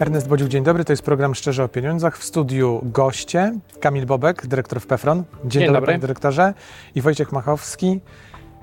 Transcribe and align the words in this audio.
Ernest 0.00 0.28
Bodziuk, 0.28 0.48
dzień 0.48 0.64
dobry. 0.64 0.84
To 0.84 0.92
jest 0.92 1.02
program 1.02 1.34
Szczerze 1.34 1.64
o 1.64 1.68
Pieniądzach. 1.68 2.18
W 2.18 2.24
studiu 2.24 2.80
goście 2.84 3.52
Kamil 3.80 4.06
Bobek, 4.06 4.46
dyrektor 4.46 4.80
w 4.80 4.86
PEFRON. 4.86 5.18
Dzień, 5.18 5.50
Dzień 5.50 5.60
dobry, 5.60 5.74
dobry. 5.74 5.86
panie 5.86 5.98
dyrektorze. 5.98 6.54
I 6.94 7.02
Wojciech 7.02 7.32
Machowski, 7.32 8.00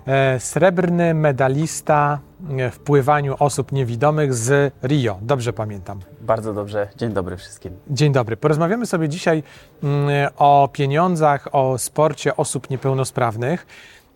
e, 0.08 0.40
srebrny 0.40 1.14
medalista 1.14 2.20
e, 2.58 2.72
w 2.72 2.80
pływaniu 2.80 3.36
osób 3.40 3.72
niewidomych 3.72 4.34
z 4.34 4.74
Rio. 4.84 5.20
Dobrze 5.22 5.54
pamiętam. 5.54 6.00
Bardzo 6.22 6.54
dobrze. 6.54 6.88
Dzień 6.98 7.14
dobry 7.14 7.38
wszystkim. 7.38 7.74
Dzień 7.90 8.14
dobry. 8.14 8.38
Porozmawiamy 8.38 8.86
sobie 8.86 9.10
dzisiaj 9.10 9.44
mm, 9.84 10.30
o 10.38 10.70
pieniądzach, 10.74 11.48
o 11.52 11.78
sporcie 11.78 12.38
osób 12.38 12.70
niepełnosprawnych. 12.70 13.66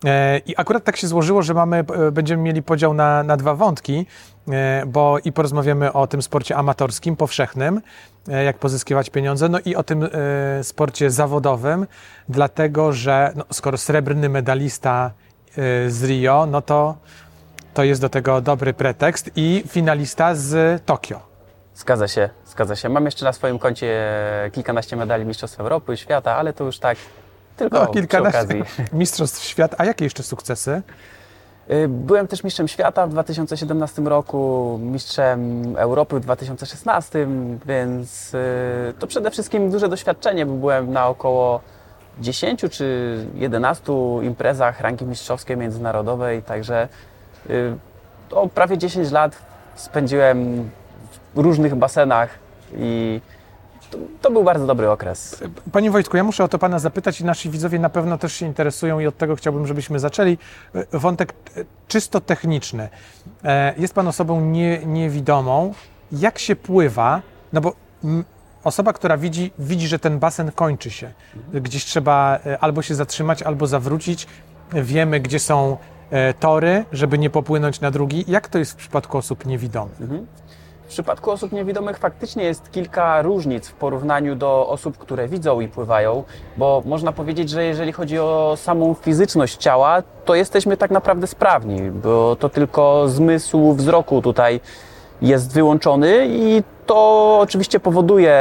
E, 0.06 0.38
I 0.38 0.58
akurat 0.58 0.84
tak 0.84 0.98
się 0.98 1.08
złożyło, 1.08 1.42
że 1.42 1.54
mamy, 1.54 1.78
e, 1.78 2.12
będziemy 2.12 2.44
mieli 2.44 2.64
podział 2.64 2.94
na, 2.94 3.24
na 3.24 3.38
dwa 3.38 3.56
wątki, 3.56 4.06
e, 4.52 4.84
bo 4.86 5.18
i 5.24 5.32
porozmawiamy 5.32 5.94
o 5.94 6.08
tym 6.08 6.22
sporcie 6.22 6.56
amatorskim, 6.56 7.16
powszechnym, 7.16 7.82
jak 8.46 8.58
pozyskiwać 8.58 9.10
pieniądze, 9.10 9.50
no 9.50 9.60
i 9.66 9.76
o 9.76 9.84
tym 9.84 10.10
sporcie 10.64 11.12
zawodowym, 11.12 11.88
dlatego 12.30 12.94
że 12.94 13.34
no, 13.36 13.46
skoro 13.54 13.78
srebrny 13.78 14.30
medalista 14.30 15.12
z 15.88 16.04
Rio, 16.04 16.46
no 16.46 16.62
to, 16.62 16.96
to 17.74 17.84
jest 17.84 18.02
do 18.02 18.10
tego 18.10 18.42
dobry 18.42 18.74
pretekst 18.74 19.32
i 19.36 19.64
finalista 19.68 20.36
z 20.36 20.82
Tokio. 20.86 21.20
Zgadza 21.76 22.08
się, 22.08 22.30
zgadza 22.46 22.76
się. 22.76 22.90
Mam 22.90 23.06
jeszcze 23.06 23.26
na 23.26 23.34
swoim 23.34 23.60
koncie 23.60 24.12
kilkanaście 24.52 24.96
medali 24.96 25.26
Mistrzostw 25.26 25.60
Europy, 25.60 25.98
świata, 25.98 26.36
ale 26.36 26.54
to 26.54 26.64
już 26.64 26.80
tak 26.80 26.98
tylko 27.60 27.80
No, 27.80 27.86
przy 27.86 27.94
kilkanaście 27.94 28.40
okazji. 28.40 28.64
mistrzostw 28.94 29.44
świata. 29.44 29.76
A 29.80 29.86
jakie 29.86 30.04
jeszcze 30.06 30.24
sukcesy? 30.24 30.82
Y, 31.72 31.88
Byłem 31.88 32.28
też 32.28 32.44
mistrzem 32.44 32.68
świata 32.68 33.08
w 33.08 33.10
2017 33.10 34.02
roku, 34.02 34.80
mistrzem 34.84 35.64
Europy 35.78 36.20
w 36.20 36.24
2016, 36.24 37.28
więc 37.66 38.34
y, 38.34 38.94
to 39.00 39.08
przede 39.08 39.32
wszystkim 39.32 39.72
duże 39.72 39.90
doświadczenie, 39.90 40.46
bo 40.46 40.54
byłem 40.54 40.92
na 40.92 41.08
około 41.08 41.62
10 42.20 42.62
czy 42.72 43.18
11 43.36 43.94
imprezach 44.22 44.82
rangi 44.82 45.06
mistrzowskiej 45.06 45.58
międzynarodowej, 45.58 46.44
także 46.44 46.88
y, 47.50 47.76
to 48.30 48.48
prawie 48.48 48.78
10 48.78 49.12
lat 49.12 49.36
spędziłem 49.76 50.70
w 51.36 51.40
różnych 51.40 51.76
basenach 51.76 52.30
i 52.78 53.22
to, 53.92 53.98
to 54.22 54.32
był 54.32 54.44
bardzo 54.44 54.66
dobry 54.66 54.90
okres. 54.92 55.44
Panie 55.72 55.92
Wojtku, 55.92 56.18
ja 56.18 56.24
muszę 56.24 56.44
o 56.44 56.48
to 56.48 56.60
Pana 56.60 56.80
zapytać 56.80 57.22
i 57.22 57.26
nasi 57.26 57.50
widzowie 57.50 57.80
na 57.80 57.90
pewno 57.90 58.18
też 58.18 58.34
się 58.34 58.46
interesują 58.46 59.00
i 59.00 59.08
od 59.08 59.18
tego 59.18 59.36
chciałbym, 59.36 59.68
żebyśmy 59.68 60.00
zaczęli. 60.00 60.38
E, 60.76 61.00
Wątek 61.00 61.34
e, 61.58 61.66
czysto 61.88 62.22
techniczny. 62.22 62.90
E, 63.44 63.74
Jest 63.78 63.94
Pan 63.94 64.08
osobą 64.08 64.42
nie, 64.42 64.86
niewidomą. 64.86 65.74
Jak 66.12 66.40
się 66.40 66.56
pływa? 66.56 67.22
No 67.54 67.62
bo 67.62 67.74
osoba, 68.64 68.94
która 68.94 69.18
widzi, 69.18 69.52
widzi, 69.60 69.88
że 69.88 70.00
ten 70.00 70.20
basen 70.20 70.52
kończy 70.52 70.92
się. 70.92 71.12
Gdzieś 71.54 71.86
trzeba 71.86 72.40
albo 72.60 72.82
się 72.82 72.96
zatrzymać, 72.96 73.44
albo 73.44 73.68
zawrócić. 73.68 74.28
Wiemy, 74.74 75.20
gdzie 75.20 75.40
są 75.40 75.78
tory, 76.40 76.86
żeby 76.92 77.18
nie 77.18 77.30
popłynąć 77.30 77.82
na 77.82 77.92
drugi. 77.92 78.26
Jak 78.28 78.48
to 78.48 78.60
jest 78.60 78.72
w 78.72 78.76
przypadku 78.76 79.18
osób 79.18 79.46
niewidomych? 79.46 79.98
W 80.90 80.92
przypadku 80.92 81.32
osób 81.32 81.52
niewidomych 81.52 81.98
faktycznie 81.98 82.44
jest 82.44 82.72
kilka 82.72 83.22
różnic 83.22 83.68
w 83.68 83.74
porównaniu 83.74 84.36
do 84.36 84.68
osób, 84.68 84.98
które 84.98 85.28
widzą 85.28 85.60
i 85.60 85.68
pływają, 85.68 86.24
bo 86.58 86.84
można 86.86 87.12
powiedzieć, 87.12 87.50
że 87.50 87.64
jeżeli 87.64 87.92
chodzi 87.92 88.20
o 88.20 88.54
samą 88.58 88.94
fizyczność 88.94 89.58
ciała, 89.58 90.04
to 90.26 90.36
jesteśmy 90.36 90.78
tak 90.78 90.92
naprawdę 90.92 91.28
sprawni, 91.28 91.92
bo 91.92 92.36
to 92.36 92.50
tylko 92.50 93.08
zmysł 93.08 93.74
wzroku 93.74 94.22
tutaj 94.22 94.60
jest 95.22 95.54
wyłączony 95.54 96.28
i 96.30 96.64
to 96.86 97.40
oczywiście 97.42 97.80
powoduje 97.80 98.36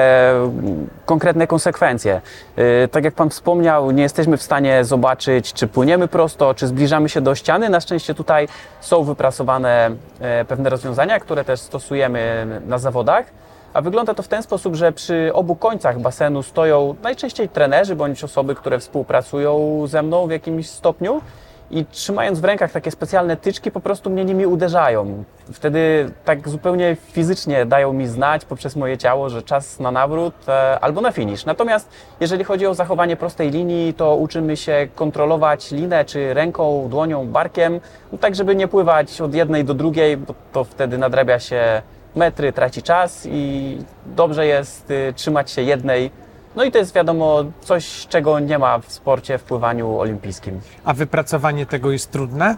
konkretne 1.07 1.47
konsekwencje. 1.47 2.21
Yy, 2.57 2.89
Tak 2.89 3.05
jak 3.05 3.15
Pan 3.15 3.31
wspomniał, 3.31 3.91
nie 3.91 4.03
jesteśmy 4.03 4.37
w 4.37 4.43
stanie 4.43 4.85
zobaczyć, 4.85 5.53
czy 5.53 5.67
płyniemy 5.67 6.09
prosto, 6.09 6.55
czy 6.55 6.67
zbliżamy 6.67 7.09
się 7.09 7.21
do 7.21 7.35
ściany. 7.35 7.69
Na 7.69 7.81
szczęście 7.81 8.15
tutaj 8.15 8.49
są 8.81 9.05
wypracowane 9.05 9.91
e, 10.21 10.45
pewne 10.45 10.71
rozwiązania, 10.71 11.21
które 11.21 11.45
też 11.45 11.61
stosujemy 11.61 12.47
na 12.67 12.79
zawodach. 12.79 13.27
A 13.75 13.81
wygląda 13.83 14.15
to 14.15 14.23
w 14.23 14.29
ten 14.29 14.43
sposób, 14.43 14.75
że 14.75 14.93
przy 14.93 15.31
obu 15.35 15.57
końcach 15.57 16.01
basenu 16.01 16.43
stoją 16.43 16.95
najczęściej 17.03 17.49
trenerzy 17.49 17.97
bądź 17.97 18.25
osoby, 18.25 18.55
które 18.55 18.79
współpracują 18.79 19.83
ze 19.87 20.03
mną 20.03 20.27
w 20.27 20.31
jakimś 20.31 20.71
stopniu 20.71 21.21
i 21.71 21.85
trzymając 21.85 22.41
w 22.41 22.45
rękach 22.45 22.73
takie 22.73 22.91
specjalne 22.91 23.37
tyczki, 23.37 23.71
po 23.71 23.81
prostu 23.81 24.11
mnie 24.11 24.25
nimi 24.25 24.47
uderzają. 24.47 25.25
Wtedy 25.53 26.11
tak 26.25 26.49
zupełnie 26.49 26.97
fizycznie 27.13 27.67
dają 27.67 27.93
mi 27.93 28.07
znać 28.07 28.45
poprzez 28.45 28.77
moje 28.77 28.99
ciało, 28.99 29.31
że 29.31 29.43
czas 29.43 29.81
na 29.81 29.91
nawrót 29.91 30.35
e, 30.49 30.81
albo 30.81 31.01
na 31.01 31.13
finisz. 31.13 31.45
Natomiast 31.45 31.89
jeżeli 32.21 32.45
chodzi 32.45 32.67
o 32.67 32.75
zachowanie 32.75 33.17
prostej 33.17 33.51
linii, 33.51 33.95
to 33.95 34.17
uczymy 34.17 34.57
się 34.57 34.89
kontrolować 34.95 35.71
linę 35.71 36.05
czy 36.05 36.35
ręką, 36.35 36.89
dłonią, 36.91 37.27
barkiem, 37.27 37.81
no 38.13 38.19
tak 38.19 38.35
żeby 38.35 38.57
nie 38.57 38.69
pływać 38.69 39.21
od 39.21 39.35
jednej 39.35 39.65
do 39.65 39.75
drugiej, 39.75 40.17
bo 40.17 40.35
to 40.53 40.65
wtedy 40.65 40.99
nadrabia 40.99 41.39
się 41.39 41.83
metry, 42.15 42.53
traci 42.53 42.83
czas 42.83 43.29
i 43.31 43.79
dobrze 44.07 44.47
jest 44.47 44.91
y, 44.91 45.13
trzymać 45.17 45.51
się 45.51 45.63
jednej. 45.63 46.11
No 46.59 46.65
i 46.65 46.73
to 46.73 46.79
jest 46.79 46.95
wiadomo 46.95 47.45
coś, 47.61 48.07
czego 48.07 48.41
nie 48.41 48.59
ma 48.59 48.79
w 48.79 48.93
sporcie 48.93 49.39
w 49.39 49.43
pływaniu 49.43 49.99
olimpijskim. 49.99 50.61
A 50.85 50.95
wypracowanie 50.95 51.67
tego 51.67 51.91
jest 51.91 52.11
trudne? 52.11 52.57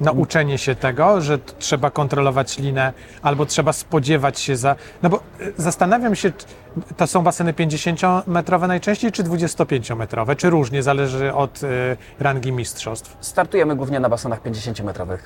Nauczenie 0.00 0.58
się 0.58 0.74
tego, 0.74 1.20
że 1.20 1.38
trzeba 1.38 1.90
kontrolować 1.90 2.58
linę, 2.58 2.92
albo 3.22 3.46
trzeba 3.46 3.72
spodziewać 3.72 4.40
się 4.40 4.56
za. 4.56 4.76
No 5.02 5.08
bo 5.08 5.16
y, 5.40 5.52
zastanawiam 5.56 6.14
się, 6.14 6.32
to 6.96 7.06
są 7.06 7.22
baseny 7.22 7.52
50-metrowe 7.52 8.68
najczęściej, 8.68 9.12
czy 9.12 9.24
25-metrowe, 9.24 10.36
czy 10.36 10.50
różnie, 10.50 10.82
zależy 10.82 11.34
od 11.34 11.62
y, 11.62 11.96
rangi 12.18 12.52
mistrzostw. 12.52 13.16
Startujemy 13.20 13.76
głównie 13.76 14.00
na 14.00 14.08
basenach 14.08 14.42
50-metrowych. 14.42 15.18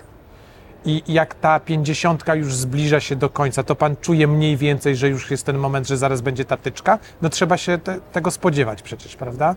I 0.85 1.03
jak 1.09 1.35
ta 1.35 1.61
50 1.61 2.25
już 2.35 2.55
zbliża 2.55 3.01
się 3.01 3.17
do 3.17 3.31
końca, 3.31 3.63
to 3.63 3.75
pan 3.75 3.97
czuje 3.97 4.27
mniej 4.27 4.57
więcej, 4.57 4.97
że 4.97 5.09
już 5.09 5.31
jest 5.31 5.47
ten 5.47 5.59
moment, 5.59 5.89
że 5.89 5.97
zaraz 5.97 6.21
będzie 6.21 6.45
ta 6.45 6.57
tyczka? 6.57 6.99
No 7.23 7.29
trzeba 7.29 7.57
się 7.57 7.79
te, 7.79 8.01
tego 8.13 8.31
spodziewać 8.31 8.83
przecież, 8.83 9.17
prawda? 9.17 9.57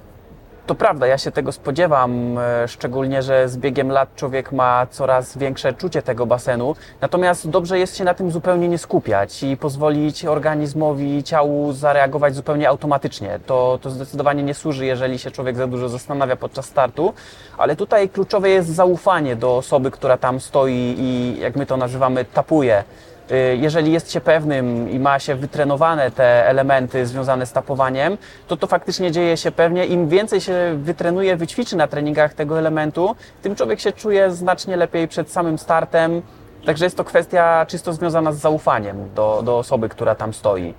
To 0.65 0.75
prawda, 0.75 1.07
ja 1.07 1.17
się 1.17 1.31
tego 1.31 1.51
spodziewam, 1.51 2.37
e, 2.37 2.67
szczególnie, 2.67 3.21
że 3.21 3.49
z 3.49 3.57
biegiem 3.57 3.91
lat 3.91 4.15
człowiek 4.15 4.51
ma 4.51 4.87
coraz 4.87 5.37
większe 5.37 5.73
czucie 5.73 6.01
tego 6.01 6.25
basenu. 6.25 6.75
Natomiast 7.01 7.49
dobrze 7.49 7.79
jest 7.79 7.97
się 7.97 8.03
na 8.03 8.13
tym 8.13 8.31
zupełnie 8.31 8.67
nie 8.67 8.77
skupiać 8.77 9.43
i 9.43 9.57
pozwolić 9.57 10.25
organizmowi, 10.25 11.23
ciału 11.23 11.73
zareagować 11.73 12.35
zupełnie 12.35 12.69
automatycznie. 12.69 13.39
To, 13.45 13.79
to 13.81 13.89
zdecydowanie 13.89 14.43
nie 14.43 14.53
służy, 14.53 14.85
jeżeli 14.85 15.19
się 15.19 15.31
człowiek 15.31 15.55
za 15.55 15.67
dużo 15.67 15.89
zastanawia 15.89 16.35
podczas 16.35 16.65
startu, 16.65 17.13
ale 17.57 17.75
tutaj 17.75 18.09
kluczowe 18.09 18.49
jest 18.49 18.69
zaufanie 18.69 19.35
do 19.35 19.57
osoby, 19.57 19.91
która 19.91 20.17
tam 20.17 20.39
stoi 20.39 20.95
i, 20.97 21.39
jak 21.39 21.55
my 21.55 21.65
to 21.65 21.77
nazywamy, 21.77 22.25
tapuje. 22.25 22.83
Y, 23.31 23.58
Jeżeli 23.58 23.91
jest 23.91 24.12
się 24.12 24.22
pewnym 24.22 24.90
i 24.90 25.00
ma 25.00 25.19
się 25.19 25.36
wytrenowane 25.36 26.12
te 26.12 26.47
elementy 26.47 27.06
związane 27.06 27.46
z 27.46 27.52
tapowaniem, 27.52 28.18
to 28.47 28.58
to 28.58 28.68
faktycznie 28.68 29.12
dzieje 29.12 29.38
się 29.38 29.52
pewnie. 29.52 29.86
Im 29.86 30.09
więcej 30.09 30.41
się 30.41 30.78
wytrenuje, 30.84 31.38
wyćwiczy 31.38 31.75
na 31.75 31.88
treningach 31.88 32.34
tego 32.34 32.59
elementu, 32.59 33.16
tym 33.41 33.56
człowiek 33.56 33.80
się 33.80 33.91
czuje 33.91 34.31
znacznie 34.31 34.78
lepiej 34.78 35.08
przed 35.08 35.31
samym 35.31 35.58
startem. 35.58 36.22
Także 36.66 36.86
jest 36.86 36.97
to 36.97 37.03
kwestia 37.03 37.66
czysto 37.69 37.94
związana 37.94 38.31
z 38.31 38.38
zaufaniem 38.38 39.13
do, 39.16 39.42
do 39.46 39.57
osoby, 39.57 39.90
która 39.90 40.16
tam 40.16 40.34
stoi. 40.34 40.74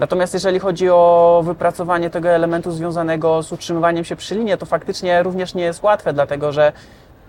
Natomiast 0.00 0.34
jeżeli 0.34 0.58
chodzi 0.58 0.90
o 0.90 1.42
wypracowanie 1.44 2.10
tego 2.10 2.28
elementu 2.28 2.72
związanego 2.72 3.42
z 3.42 3.52
utrzymywaniem 3.52 4.04
się 4.04 4.16
przy 4.16 4.34
linie, 4.34 4.56
to 4.56 4.66
faktycznie 4.66 5.22
również 5.22 5.54
nie 5.54 5.62
jest 5.62 5.82
łatwe, 5.82 6.12
dlatego 6.12 6.52
że 6.52 6.72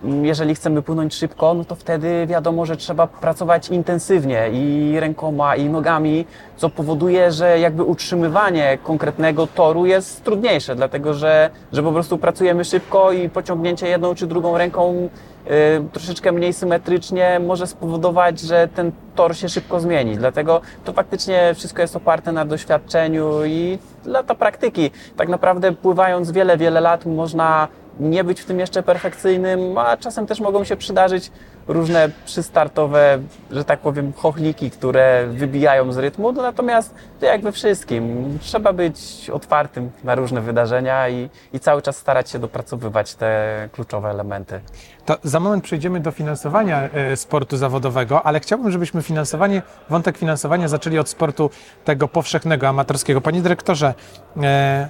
jeżeli 0.03 0.55
chcemy 0.55 0.81
płynąć 0.81 1.15
szybko, 1.15 1.53
no 1.53 1.65
to 1.65 1.75
wtedy 1.75 2.25
wiadomo, 2.27 2.65
że 2.65 2.77
trzeba 2.77 3.07
pracować 3.07 3.69
intensywnie 3.69 4.49
i 4.53 4.95
rękoma, 4.99 5.55
i 5.55 5.69
nogami, 5.69 6.25
co 6.57 6.69
powoduje, 6.69 7.31
że 7.31 7.59
jakby 7.59 7.83
utrzymywanie 7.83 8.77
konkretnego 8.83 9.47
toru 9.47 9.85
jest 9.85 10.23
trudniejsze, 10.23 10.75
dlatego 10.75 11.13
że, 11.13 11.49
że 11.71 11.83
po 11.83 11.91
prostu 11.91 12.17
pracujemy 12.17 12.65
szybko 12.65 13.11
i 13.11 13.29
pociągnięcie 13.29 13.87
jedną 13.87 14.15
czy 14.15 14.27
drugą 14.27 14.57
ręką 14.57 15.09
y, 15.47 15.49
troszeczkę 15.91 16.31
mniej 16.31 16.53
symetrycznie 16.53 17.39
może 17.39 17.67
spowodować, 17.67 18.39
że 18.39 18.67
ten 18.75 18.91
tor 19.15 19.35
się 19.35 19.49
szybko 19.49 19.79
zmieni. 19.79 20.17
Dlatego 20.17 20.61
to 20.83 20.93
faktycznie 20.93 21.53
wszystko 21.55 21.81
jest 21.81 21.95
oparte 21.95 22.31
na 22.31 22.45
doświadczeniu 22.45 23.45
i 23.45 23.77
lata 24.05 24.35
praktyki. 24.35 24.91
Tak 25.17 25.29
naprawdę 25.29 25.71
pływając 25.71 26.31
wiele, 26.31 26.57
wiele 26.57 26.81
lat 26.81 27.05
można 27.05 27.67
nie 27.99 28.23
być 28.23 28.41
w 28.41 28.45
tym 28.45 28.59
jeszcze 28.59 28.83
perfekcyjnym, 28.83 29.77
a 29.77 29.97
czasem 29.97 30.27
też 30.27 30.39
mogą 30.39 30.63
się 30.63 30.75
przydarzyć 30.75 31.31
różne 31.67 32.09
przystartowe, 32.25 33.19
że 33.51 33.65
tak 33.65 33.79
powiem, 33.79 34.13
chochliki, 34.13 34.71
które 34.71 35.27
wybijają 35.27 35.91
z 35.91 35.97
rytmu, 35.97 36.31
no 36.31 36.41
natomiast 36.41 36.95
to 37.19 37.25
jak 37.25 37.41
we 37.41 37.51
wszystkim, 37.51 38.37
trzeba 38.41 38.73
być 38.73 39.29
otwartym 39.33 39.91
na 40.03 40.15
różne 40.15 40.41
wydarzenia 40.41 41.09
i, 41.09 41.29
i 41.53 41.59
cały 41.59 41.81
czas 41.81 41.97
starać 41.97 42.29
się 42.29 42.39
dopracowywać 42.39 43.15
te 43.15 43.69
kluczowe 43.71 44.09
elementy. 44.09 44.61
To 45.05 45.17
za 45.23 45.39
moment 45.39 45.63
przejdziemy 45.63 45.99
do 45.99 46.11
finansowania 46.11 46.89
e, 46.89 47.15
sportu 47.15 47.57
zawodowego, 47.57 48.23
ale 48.23 48.39
chciałbym, 48.39 48.71
żebyśmy 48.71 49.01
finansowanie, 49.01 49.61
wątek 49.89 50.17
finansowania 50.17 50.67
zaczęli 50.67 50.99
od 50.99 51.09
sportu 51.09 51.49
tego 51.85 52.07
powszechnego, 52.07 52.67
amatorskiego. 52.67 53.21
Panie 53.21 53.41
dyrektorze, 53.41 53.93
e, 54.41 54.89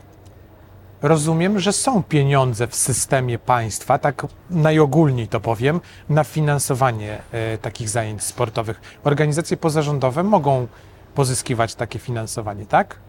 rozumiem, 1.01 1.59
że 1.59 1.73
są 1.73 2.03
pieniądze 2.03 2.67
w 2.67 2.75
systemie 2.75 3.39
państwa, 3.39 3.97
tak 3.97 4.25
najogólniej 4.49 5.27
to 5.27 5.39
powiem, 5.39 5.81
na 6.09 6.23
finansowanie 6.23 7.17
e, 7.31 7.57
takich 7.57 7.89
zajęć 7.89 8.23
sportowych. 8.23 8.81
Organizacje 9.03 9.57
pozarządowe 9.57 10.23
mogą 10.23 10.67
pozyskiwać 11.15 11.75
takie 11.75 11.99
finansowanie, 11.99 12.65
tak? 12.65 12.99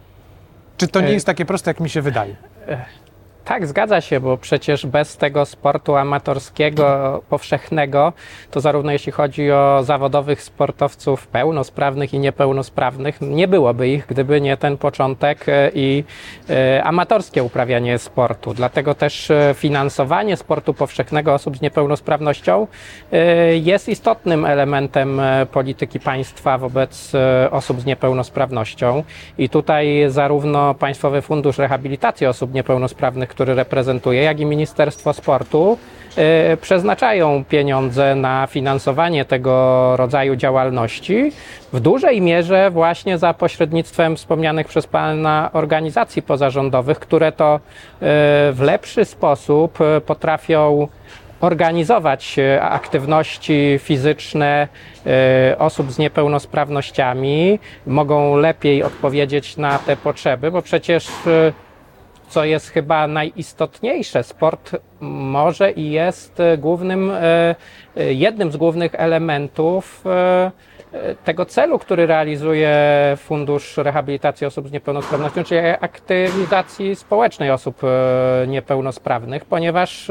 Czy 0.76 0.88
to 0.88 1.00
nie 1.00 1.08
E, 1.08 1.12
jest 1.12 1.26
takie 1.26 1.44
proste, 1.44 1.70
jak 1.70 1.81
mi 1.81 1.90
się 1.90 2.02
wydaje? 2.02 2.37
Tak, 3.49 3.67
zgadza 3.67 4.00
się, 4.00 4.21
bo 4.21 4.37
przecież 4.37 4.87
bez 4.87 5.17
tego 5.17 5.47
sportu 5.47 5.97
amatorskiego, 5.97 7.23
powszechnego, 7.29 8.12
to 8.50 8.61
zarówno 8.61 8.93
jeśli 8.93 9.12
chodzi 9.12 9.53
o 9.53 9.81
zawodowych 9.83 10.43
sportowców 10.43 11.27
pełnosprawnych 11.27 12.15
i 12.15 12.19
niepełnosprawnych, 12.19 13.21
nie 13.21 13.49
byłoby 13.49 13.89
ich, 13.89 14.06
gdyby 14.06 14.41
nie 14.41 14.56
ten 14.56 14.77
początek 14.77 15.49
e, 15.49 15.71
i 15.75 16.05
e, 16.50 16.85
amatorskie 16.85 17.43
uprawianie 17.43 17.99
sportu. 17.99 18.55
Dlatego 18.55 18.95
też 18.95 19.31
e, 19.31 19.55
finansowanie 19.55 20.37
sportu 20.37 20.75
powszechnego 20.75 21.35
osób 21.35 21.56
z 21.56 21.61
niepełnosprawnością 21.61 22.67
jest 23.61 23.89
istotnym 23.89 24.45
elementem 24.45 25.21
polityki 25.53 26.00
państwa 26.00 26.59
wobec 26.59 27.12
osób 27.50 27.81
z 27.81 27.85
niepełnosprawnością. 27.85 29.05
I 29.39 29.49
tutaj 29.49 30.05
zarówno 30.09 30.75
Państwowy 30.75 31.23
Fundusz 31.23 31.59
Rehabilitacji 31.59 32.27
Osób 32.27 32.55
Niepełnosprawnych, 32.55 33.29
który 33.38 33.55
reprezentuję, 33.55 34.23
jak 34.23 34.40
i 34.40 34.46
Ministerstwo 34.46 35.12
Sportu 35.12 35.79
e, 36.17 36.56
przeznaczają 36.56 37.44
pieniądze 37.44 38.14
na 38.14 38.46
finansowanie 38.46 39.25
tego 39.25 39.96
rodzaju 39.96 40.37
działalności 40.37 41.32
w 41.73 41.81
dużej 41.81 42.20
mierze 42.20 42.70
właśnie 42.70 43.19
za 43.19 43.35
pośrednictwem 43.35 44.17
wspomnianych 44.17 44.67
przez 44.67 44.87
Pana 44.87 45.50
organizacji 45.52 46.23
pozarządowych, 46.23 46.99
które 46.99 47.32
to 47.32 47.55
e, 47.55 47.61
w 48.52 48.58
lepszy 48.61 49.05
sposób 49.05 49.81
e, 49.81 50.00
potrafią 50.00 50.88
organizować 51.40 52.37
aktywności 52.61 53.79
fizyczne 53.82 54.69
osób 55.58 55.93
z 55.93 55.99
niepełnosprawnościami, 55.99 57.58
mogą 57.87 58.37
lepiej 58.37 58.82
odpowiedzieć 58.82 59.56
na 59.56 59.79
te 59.79 59.96
potrzeby, 59.96 60.50
bo 60.50 60.62
przecież 60.62 61.08
co 62.28 62.44
jest 62.44 62.69
chyba 62.69 63.06
najistotniejsze, 63.06 64.22
sport 64.22 64.76
może 65.00 65.70
i 65.70 65.90
jest 65.90 66.40
e, 66.40 66.58
głównym, 66.58 67.10
e, 67.10 67.54
e, 67.96 68.12
jednym 68.12 68.52
z 68.52 68.56
głównych 68.56 68.94
elementów 68.94 70.04
tego 71.25 71.44
celu, 71.44 71.78
który 71.78 72.06
realizuje 72.06 72.76
Fundusz 73.16 73.76
Rehabilitacji 73.76 74.46
Osób 74.46 74.69
z 74.69 74.72
Niepełnosprawnością, 74.72 75.44
czyli 75.44 75.60
aktywizacji 75.80 76.96
społecznej 76.96 77.50
osób 77.50 77.82
niepełnosprawnych, 78.46 79.44
ponieważ 79.44 80.08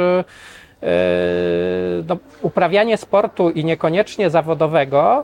no, 2.07 2.17
uprawianie 2.41 2.97
sportu 2.97 3.49
i 3.49 3.65
niekoniecznie 3.65 4.29
zawodowego 4.29 5.23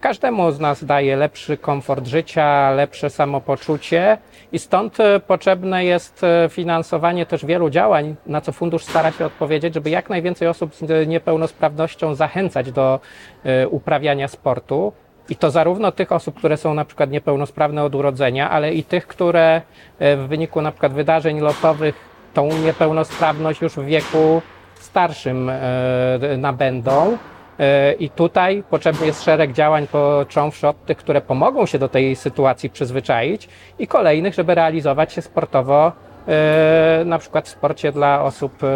każdemu 0.00 0.52
z 0.52 0.60
nas 0.60 0.84
daje 0.84 1.16
lepszy 1.16 1.56
komfort 1.56 2.06
życia, 2.06 2.70
lepsze 2.70 3.10
samopoczucie 3.10 4.18
i 4.52 4.58
stąd 4.58 5.00
e, 5.00 5.20
potrzebne 5.20 5.84
jest 5.84 6.24
e, 6.24 6.48
finansowanie 6.50 7.26
też 7.26 7.44
wielu 7.44 7.70
działań, 7.70 8.16
na 8.26 8.40
co 8.40 8.52
fundusz 8.52 8.84
stara 8.84 9.12
się 9.12 9.26
odpowiedzieć, 9.26 9.74
żeby 9.74 9.90
jak 9.90 10.10
najwięcej 10.10 10.48
osób 10.48 10.74
z 10.74 10.90
e, 10.90 11.06
niepełnosprawnością 11.06 12.14
zachęcać 12.14 12.72
do 12.72 13.00
e, 13.44 13.68
uprawiania 13.68 14.28
sportu. 14.28 14.92
I 15.28 15.36
to 15.36 15.50
zarówno 15.50 15.92
tych 15.92 16.12
osób, 16.12 16.38
które 16.38 16.56
są 16.56 16.74
na 16.74 16.84
przykład 16.84 17.10
niepełnosprawne 17.10 17.84
od 17.84 17.94
urodzenia, 17.94 18.50
ale 18.50 18.74
i 18.74 18.84
tych, 18.84 19.06
które 19.06 19.62
e, 19.98 20.16
w 20.16 20.28
wyniku 20.28 20.62
na 20.62 20.72
przykład 20.72 20.92
wydarzeń 20.92 21.40
losowych 21.40 21.94
tą 22.34 22.48
niepełnosprawność 22.64 23.60
już 23.60 23.72
w 23.72 23.84
wieku 23.84 24.42
starszym 24.74 25.48
e, 25.48 26.36
nabędą. 26.38 27.18
E, 27.60 27.92
I 27.92 28.10
tutaj 28.10 28.62
potrzebny 28.70 29.06
jest 29.06 29.22
szereg 29.22 29.52
działań, 29.52 29.86
począwszy 29.86 30.68
od 30.68 30.84
tych, 30.84 30.96
które 30.96 31.20
pomogą 31.20 31.66
się 31.66 31.78
do 31.78 31.88
tej 31.88 32.16
sytuacji 32.16 32.70
przyzwyczaić, 32.70 33.48
i 33.78 33.86
kolejnych, 33.86 34.34
żeby 34.34 34.54
realizować 34.54 35.12
się 35.12 35.22
sportowo, 35.22 35.92
e, 36.28 37.02
na 37.04 37.18
przykład 37.18 37.46
w 37.46 37.48
sporcie 37.48 37.92
dla 37.92 38.22
osób 38.22 38.52
e, 38.54 38.66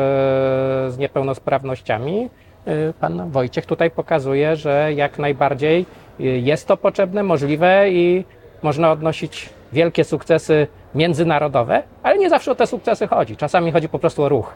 z 0.91 0.99
niepełnosprawnościami. 0.99 2.31
Pan 3.01 3.31
Wojciech 3.31 3.67
tutaj 3.67 3.91
pokazuje, 3.91 4.57
że 4.57 4.93
jak 4.95 5.19
najbardziej 5.19 5.87
jest 6.19 6.69
to 6.69 6.77
potrzebne, 6.77 7.23
możliwe 7.23 7.91
i 7.91 8.25
można 8.63 8.93
odnosić 8.93 9.51
wielkie 9.75 10.05
sukcesy 10.05 10.67
międzynarodowe, 10.95 11.83
ale 12.03 12.19
nie 12.19 12.31
zawsze 12.31 12.53
o 12.53 12.55
te 12.55 12.67
sukcesy 12.67 13.07
chodzi. 13.07 13.37
Czasami 13.37 13.73
chodzi 13.73 13.89
po 13.89 13.99
prostu 13.99 14.23
o 14.23 14.29
ruch. 14.29 14.55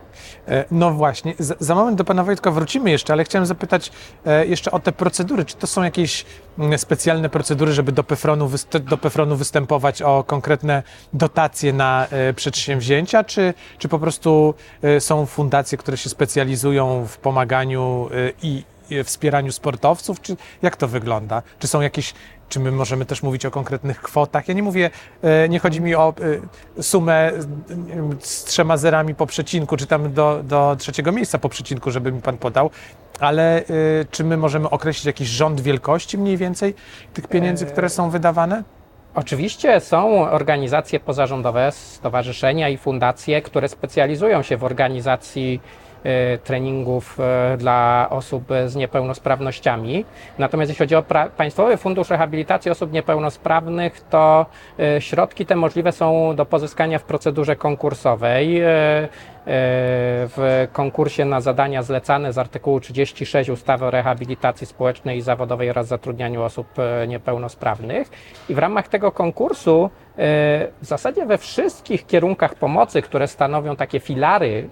E, 0.48 0.64
No 0.70 0.90
właśnie, 0.90 1.34
za, 1.38 1.74
moment 1.74 1.98
do 1.98 2.04
pana 2.04 2.24
Wojtka 2.24 2.50
wrócimy 2.50 2.90
jeszcze, 2.90 3.12
ale 3.12 3.24
chciałem 3.24 3.46
zapytać 3.46 3.92
e, 4.26 4.46
jeszcze 4.46 4.70
o 4.70 4.78
te 4.78 4.92
procedury. 4.92 5.44
Czy 5.44 5.56
to 5.56 5.66
są 5.66 5.82
jakieś 5.82 6.24
mm, 6.58 6.78
specjalne 6.78 7.28
procedury, 7.28 7.72
żeby 7.72 7.92
do 7.92 8.04
PFRON-u, 8.04 8.50
do 8.80 9.36
występować 9.36 10.02
o 10.02 10.24
konkretne 10.24 10.82
dotacje 11.12 11.72
na 11.72 12.06
e, 12.10 12.34
przedsięwzięcia, 12.34 13.24
czy, 13.24 13.54
czy 13.78 13.88
po 13.88 13.98
prostu 13.98 14.54
są 14.98 15.26
fundacje, 15.26 15.78
które 15.78 15.96
się 15.96 16.08
specjalizują 16.08 17.06
w 17.06 17.18
pomaganiu 17.18 18.08
i 18.42 18.62
wspieraniu 19.04 19.52
sportowców, 19.52 20.20
czy 20.20 20.36
jak 20.62 20.76
to 20.76 20.88
wygląda? 20.88 21.42
Czy 21.58 21.68
są 21.68 21.80
jakieś, 21.80 22.14
czy 22.48 22.60
my 22.60 22.72
możemy 22.72 23.04
też 23.04 23.22
mówić 23.22 23.46
o 23.46 23.50
konkretnych 23.50 24.00
kwotach? 24.02 24.48
Ja 24.48 24.54
nie 24.54 24.62
mówię, 24.62 24.90
e, 25.22 25.48
nie 25.48 25.58
chodzi 25.58 25.80
mi 25.80 25.94
o 25.94 26.14
e, 26.78 26.82
sumę 26.82 27.32
z- 28.20 28.44
trzema 28.44 28.76
zerami 28.76 29.14
po 29.14 29.26
przecinku, 29.26 29.76
czy 29.76 29.86
tam 29.86 30.12
do, 30.12 30.40
do 30.44 30.76
trzeciego 30.78 31.12
miejsca 31.12 31.38
po 31.38 31.48
przecinku, 31.48 31.90
żeby 31.90 32.12
mi 32.12 32.22
pan 32.22 32.38
podał, 32.38 32.70
ale 33.20 33.58
e, 33.60 33.64
czy 34.10 34.24
my 34.24 34.36
możemy 34.36 34.70
określić 34.70 35.04
jakiś 35.06 35.28
rząd 35.28 35.60
wielkości 35.60 36.18
mniej 36.18 36.36
więcej 36.36 36.74
tych 37.14 37.26
pieniędzy, 37.28 37.66
które 37.66 37.88
są 37.88 38.10
wydawane? 38.10 38.62
Oczywiście 39.14 39.80
są 39.80 40.30
organizacje 40.30 41.00
pozarządowe, 41.00 41.72
stowarzyszenia 41.72 42.68
i 42.68 42.76
fundacje, 42.76 43.42
które 43.42 43.68
specjalizują 43.68 44.42
się 44.42 44.56
w 44.56 44.64
organizacji 44.64 45.60
treningów 46.44 47.20
e, 47.20 47.56
dla 47.56 48.06
osób 48.10 48.44
z 48.66 48.76
niepełnosprawnościami. 48.76 50.04
Natomiast 50.38 50.68
jeśli 50.68 50.84
chodzi 50.84 50.94
o 50.94 51.04
Państwowy 51.36 51.76
Fundusz 51.76 52.10
Rehabilitacji 52.10 52.70
Osób 52.70 52.92
Niepełnosprawnych, 52.92 54.00
to 54.00 54.46
e, 54.78 55.00
środki 55.00 55.46
te 55.46 55.56
możliwe 55.56 55.92
są 55.92 56.36
do 56.36 56.46
pozyskania 56.46 56.98
w 56.98 57.02
procedurze 57.02 57.56
konkursowej. 57.56 58.60
e, 58.60 58.68
e, 58.68 59.08
W 60.36 60.68
konkursie 60.72 61.24
na 61.24 61.40
zadania 61.40 61.82
zlecane 61.82 62.32
z 62.32 62.38
artykułu 62.38 62.80
36 62.80 63.50
ustawy 63.50 63.84
o 63.84 63.90
rehabilitacji 63.90 64.66
społecznej 64.66 65.18
i 65.18 65.20
zawodowej 65.20 65.70
oraz 65.70 65.86
zatrudnianiu 65.86 66.42
osób 66.42 66.66
e, 66.78 67.06
niepełnosprawnych. 67.06 68.08
I 68.48 68.54
w 68.54 68.58
ramach 68.58 68.88
tego 68.88 69.12
konkursu 69.12 69.84
e, 69.84 70.07
w 70.20 70.86
zasadzie 70.86 71.26
we 71.26 71.38
wszystkich 71.38 72.06
kierunkach 72.06 72.54
pomocy, 72.54 73.02
które 73.02 73.28
stanowią 73.28 73.76
takie 73.76 74.00
filary, 74.00 74.68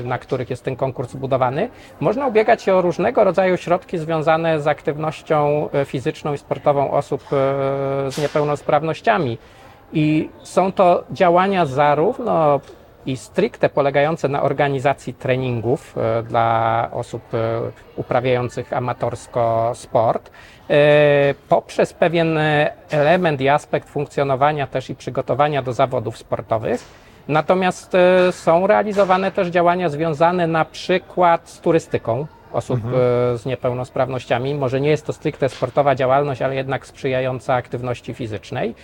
e, 0.00 0.02
na 0.02 0.18
których 0.18 0.50
jest 0.50 0.64
ten 0.64 0.76
konkurs 0.76 1.10
zbudowany, 1.10 1.68
można 2.00 2.26
ubiegać 2.26 2.62
się 2.62 2.74
o 2.74 2.82
różnego 2.82 3.24
rodzaju 3.24 3.56
środki 3.56 3.98
związane 3.98 4.60
z 4.60 4.66
aktywnością 4.66 5.68
e, 5.72 5.84
fizyczną 5.84 6.32
i 6.32 6.38
sportową 6.38 6.90
osób 6.90 7.22
e, 7.22 7.26
z 8.10 8.18
niepełnosprawnościami. 8.18 9.38
I 9.92 10.28
są 10.42 10.72
to 10.72 11.04
działania 11.10 11.66
zarówno 11.66 12.60
i 13.06 13.16
stricte 13.16 13.68
polegające 13.68 14.28
na 14.28 14.42
organizacji 14.42 15.14
treningów 15.14 15.94
e, 15.98 16.22
dla 16.22 16.88
osób 16.92 17.34
e, 17.34 17.60
uprawiających 17.96 18.72
amatorsko 18.72 19.72
sport, 19.74 20.30
e, 20.70 21.34
poprzez 21.48 21.92
pewien 21.92 22.38
element 22.90 23.40
i 23.40 23.48
aspekt 23.48 23.88
funkcjonowania 23.88 24.66
też 24.66 24.90
i 24.90 24.94
przygotowania 24.94 25.62
do 25.62 25.72
zawodów 25.72 26.18
sportowych. 26.18 27.04
Natomiast 27.28 27.92
są 28.30 28.66
realizowane 28.66 29.32
też 29.32 29.48
działania 29.48 29.88
związane 29.88 30.46
na 30.46 30.64
przykład 30.64 31.48
z 31.48 31.60
turystyką 31.60 32.26
osób 32.54 32.80
e, 32.84 33.38
z 33.38 33.46
niepełnosprawnościami. 33.46 34.54
Może 34.54 34.80
nie 34.80 34.90
jest 34.90 35.06
to 35.06 35.12
stricte 35.12 35.48
sportowa 35.48 35.94
działalność, 35.94 36.42
ale 36.42 36.54
jednak 36.54 36.86
sprzyjająca 36.86 37.54
aktywności 37.54 38.14
fizycznej. 38.14 38.74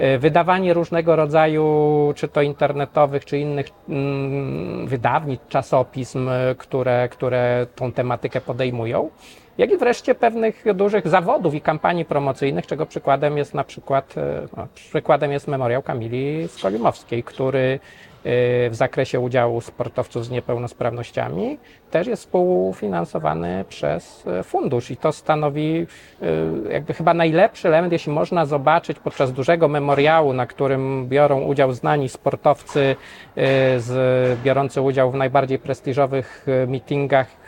Y, 0.00 0.18
Wydawanie 0.18 0.74
różnego 0.74 1.16
rodzaju, 1.16 2.12
czy 2.16 2.28
to 2.28 2.42
internetowych, 2.42 3.24
czy 3.24 3.38
innych 3.38 3.66
mm, 3.88 4.86
wydawnictw, 4.86 5.48
czasopism, 5.48 6.28
y, 6.28 6.54
które, 6.58 7.08
które 7.08 7.66
tą 7.74 7.92
tematykę 7.92 8.40
podejmują, 8.40 9.10
jak 9.58 9.70
i 9.70 9.76
wreszcie 9.76 10.14
pewnych 10.14 10.64
dużych 10.74 11.08
zawodów 11.08 11.54
i 11.54 11.60
kampanii 11.60 12.04
promocyjnych, 12.04 12.66
czego 12.66 12.86
przykładem 12.86 13.38
jest 13.38 13.54
na 13.54 13.64
przykład, 13.64 14.16
y, 14.16 14.20
no, 14.56 14.66
przykładem 14.74 15.32
jest 15.32 15.48
memoriał 15.48 15.82
Kamili 15.82 16.48
Skolimowskiej, 16.48 17.22
który 17.22 17.80
w 18.24 18.70
zakresie 18.72 19.20
udziału 19.20 19.60
sportowców 19.60 20.24
z 20.24 20.30
niepełnosprawnościami 20.30 21.58
też 21.90 22.06
jest 22.06 22.22
współfinansowany 22.22 23.64
przez 23.68 24.26
y, 24.40 24.42
fundusz. 24.42 24.90
I 24.90 24.96
to 24.96 25.12
stanowi 25.12 25.86
y, 26.22 26.26
jakby 26.72 26.94
chyba 26.94 27.14
najlepszy 27.14 27.68
element, 27.68 27.92
jeśli 27.92 28.12
można 28.12 28.46
zobaczyć 28.46 28.98
podczas 28.98 29.32
dużego 29.32 29.68
memoriału, 29.68 30.32
na 30.32 30.46
którym 30.46 31.08
biorą 31.08 31.42
udział 31.42 31.72
znani 31.72 32.08
sportowcy 32.08 32.80
y, 32.80 32.96
z, 33.80 34.38
biorący 34.42 34.80
udział 34.80 35.10
w 35.10 35.14
najbardziej 35.14 35.58
prestiżowych 35.58 36.46
y, 36.48 36.66
meetingach 36.66 37.26
y, 37.28 37.39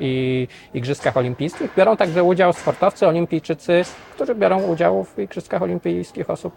i 0.00 0.48
igrzyskach 0.74 1.16
olimpijskich. 1.16 1.70
Biorą 1.76 1.96
także 1.96 2.24
udział 2.24 2.52
sportowcy 2.52 3.06
olimpijczycy, 3.06 3.82
którzy 4.14 4.34
biorą 4.34 4.62
udział 4.62 5.04
w 5.04 5.18
igrzyskach 5.18 5.62
olimpijskich 5.62 6.30
osób 6.30 6.54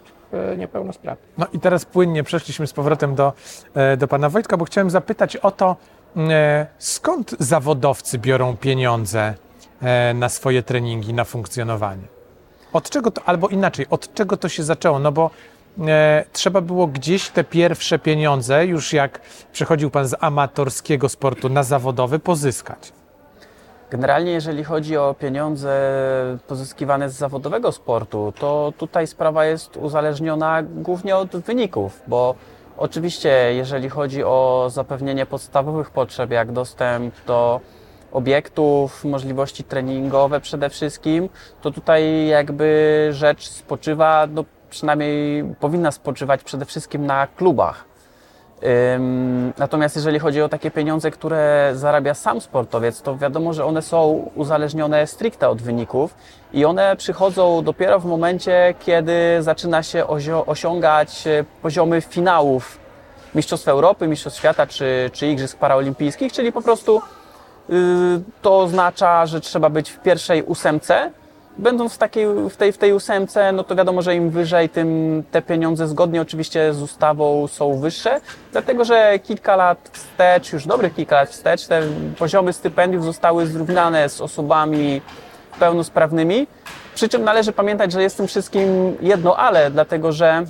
y, 0.52 0.56
niepełnosprawnych. 0.56 1.28
No 1.38 1.46
i 1.52 1.58
teraz 1.58 1.84
płynnie 1.84 2.22
przeszliśmy 2.22 2.66
z 2.66 2.72
powrotem 2.72 3.14
do, 3.14 3.32
e, 3.74 3.96
do 3.96 4.08
pana 4.08 4.28
Wojtka, 4.28 4.56
bo 4.56 4.64
chciałem 4.64 4.90
zapytać 4.90 5.36
o 5.36 5.50
to, 5.50 5.76
e, 6.16 6.66
skąd 6.78 7.34
zawodowcy 7.38 8.18
biorą 8.18 8.56
pieniądze 8.56 9.34
e, 9.82 10.14
na 10.14 10.28
swoje 10.28 10.62
treningi, 10.62 11.14
na 11.14 11.24
funkcjonowanie? 11.24 12.02
Od 12.72 12.90
czego 12.90 13.10
to, 13.10 13.22
albo 13.24 13.48
inaczej, 13.48 13.86
od 13.90 14.14
czego 14.14 14.36
to 14.36 14.48
się 14.48 14.62
zaczęło? 14.62 14.98
No 14.98 15.12
bo 15.12 15.26
e, 15.26 15.51
trzeba 16.32 16.60
było 16.60 16.86
gdzieś 16.86 17.28
te 17.28 17.44
pierwsze 17.44 17.98
pieniądze, 17.98 18.66
już 18.66 18.92
jak 18.92 19.20
przechodził 19.52 19.90
pan 19.90 20.06
z 20.06 20.14
amatorskiego 20.20 21.08
sportu 21.08 21.48
na 21.48 21.62
zawodowy, 21.62 22.18
pozyskać. 22.18 22.92
Generalnie, 23.90 24.32
jeżeli 24.32 24.64
chodzi 24.64 24.96
o 24.96 25.14
pieniądze 25.18 25.80
pozyskiwane 26.46 27.10
z 27.10 27.14
zawodowego 27.14 27.72
sportu, 27.72 28.32
to 28.38 28.72
tutaj 28.78 29.06
sprawa 29.06 29.44
jest 29.44 29.76
uzależniona 29.76 30.62
głównie 30.62 31.16
od 31.16 31.36
wyników, 31.36 32.02
bo 32.06 32.34
oczywiście, 32.76 33.54
jeżeli 33.54 33.88
chodzi 33.88 34.24
o 34.24 34.66
zapewnienie 34.70 35.26
podstawowych 35.26 35.90
potrzeb, 35.90 36.30
jak 36.30 36.52
dostęp 36.52 37.14
do 37.26 37.60
obiektów, 38.12 39.04
możliwości 39.04 39.64
treningowe 39.64 40.40
przede 40.40 40.70
wszystkim, 40.70 41.28
to 41.62 41.70
tutaj 41.70 42.26
jakby 42.26 43.08
rzecz 43.12 43.48
spoczywa, 43.48 44.28
no 44.30 44.44
przynajmniej 44.72 45.44
powinna 45.60 45.90
spoczywać 45.90 46.42
przede 46.44 46.64
wszystkim 46.64 47.06
na 47.06 47.26
klubach. 47.26 47.84
Natomiast 49.58 49.96
jeżeli 49.96 50.18
chodzi 50.18 50.42
o 50.42 50.48
takie 50.48 50.70
pieniądze, 50.70 51.10
które 51.10 51.72
zarabia 51.74 52.14
sam 52.14 52.40
sportowiec, 52.40 53.02
to 53.02 53.16
wiadomo, 53.16 53.52
że 53.52 53.64
one 53.64 53.82
są 53.82 54.30
uzależnione 54.34 55.06
stricte 55.06 55.48
od 55.48 55.62
wyników 55.62 56.14
i 56.52 56.64
one 56.64 56.96
przychodzą 56.96 57.62
dopiero 57.64 58.00
w 58.00 58.04
momencie, 58.04 58.74
kiedy 58.80 59.12
zaczyna 59.40 59.82
się 59.82 60.06
osiągać 60.46 61.26
e, 61.26 61.44
poziomy 61.62 62.00
finałów 62.00 62.78
Mistrzostw 63.34 63.68
Europy, 63.68 64.08
Mistrzostw 64.08 64.38
Świata 64.38 64.66
czy, 64.66 65.10
czy 65.12 65.26
Igrzysk 65.26 65.58
Paraolimpijskich, 65.58 66.32
czyli 66.32 66.52
po 66.52 66.62
prostu 66.62 67.02
y, 67.70 67.72
to 68.42 68.58
oznacza, 68.58 69.26
że 69.26 69.40
trzeba 69.40 69.70
być 69.70 69.90
w 69.90 69.98
pierwszej 69.98 70.42
ósemce. 70.42 71.10
Będąc 71.58 71.94
w, 71.94 71.98
takiej, 71.98 72.26
w, 72.50 72.56
tej, 72.56 72.72
w 72.72 72.78
tej 72.78 72.92
ósemce, 72.92 73.52
no 73.52 73.64
to 73.64 73.76
wiadomo, 73.76 74.02
że 74.02 74.16
im 74.16 74.30
wyżej, 74.30 74.68
tym 74.68 75.22
te 75.30 75.42
pieniądze 75.42 75.88
zgodnie 75.88 76.22
oczywiście 76.22 76.74
z 76.74 76.82
ustawą 76.82 77.46
są 77.48 77.80
wyższe, 77.80 78.20
dlatego 78.52 78.84
że 78.84 79.18
kilka 79.18 79.56
lat 79.56 79.90
wstecz, 79.92 80.52
już 80.52 80.66
dobrych 80.66 80.94
kilka 80.94 81.16
lat 81.16 81.28
wstecz, 81.28 81.66
te 81.66 81.82
poziomy 82.18 82.52
stypendiów 82.52 83.04
zostały 83.04 83.46
zrównane 83.46 84.08
z 84.08 84.20
osobami 84.20 85.00
pełnosprawnymi. 85.60 86.46
Przy 86.94 87.08
czym 87.08 87.24
należy 87.24 87.52
pamiętać, 87.52 87.92
że 87.92 88.02
jest 88.02 88.16
tym 88.16 88.26
wszystkim 88.26 88.96
jedno 89.00 89.36
ale, 89.36 89.70
dlatego 89.70 90.12
że 90.12 90.44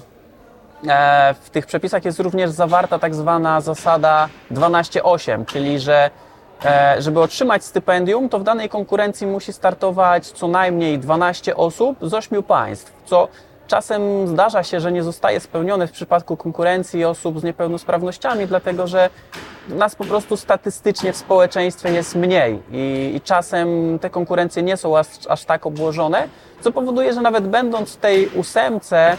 E, 0.88 1.34
W 1.34 1.50
tych 1.50 1.66
przepisach 1.66 2.04
jest 2.04 2.20
również 2.20 2.50
zawarta 2.50 2.98
tak 2.98 3.14
zwana 3.14 3.60
zasada 3.60 4.28
12-8, 4.50 5.44
czyli 5.44 5.80
że 5.80 6.10
żeby 6.98 7.20
otrzymać 7.20 7.64
stypendium, 7.64 8.28
to 8.28 8.38
w 8.38 8.42
danej 8.42 8.68
konkurencji 8.68 9.26
musi 9.26 9.52
startować 9.52 10.26
co 10.26 10.48
najmniej 10.48 10.98
12 10.98 11.56
osób 11.56 11.96
z 12.02 12.14
8 12.14 12.42
państw, 12.42 12.92
co 13.04 13.28
czasem 13.66 14.26
zdarza 14.26 14.62
się, 14.62 14.80
że 14.80 14.92
nie 14.92 15.02
zostaje 15.02 15.40
spełnione 15.40 15.86
w 15.86 15.92
przypadku 15.92 16.36
konkurencji 16.36 17.04
osób 17.04 17.40
z 17.40 17.42
niepełnosprawnościami, 17.42 18.46
dlatego 18.46 18.86
że 18.86 19.10
nas 19.68 19.94
po 19.94 20.04
prostu 20.04 20.36
statystycznie 20.36 21.12
w 21.12 21.16
społeczeństwie 21.16 21.92
jest 21.92 22.14
mniej 22.14 22.62
i, 22.72 23.12
i 23.14 23.20
czasem 23.20 23.98
te 23.98 24.10
konkurencje 24.10 24.62
nie 24.62 24.76
są 24.76 24.98
aż, 24.98 25.06
aż 25.28 25.44
tak 25.44 25.66
obłożone, 25.66 26.28
co 26.60 26.72
powoduje, 26.72 27.12
że 27.12 27.20
nawet 27.20 27.48
będąc 27.48 27.92
w 27.92 27.96
tej 27.96 28.28
ósemce, 28.28 29.16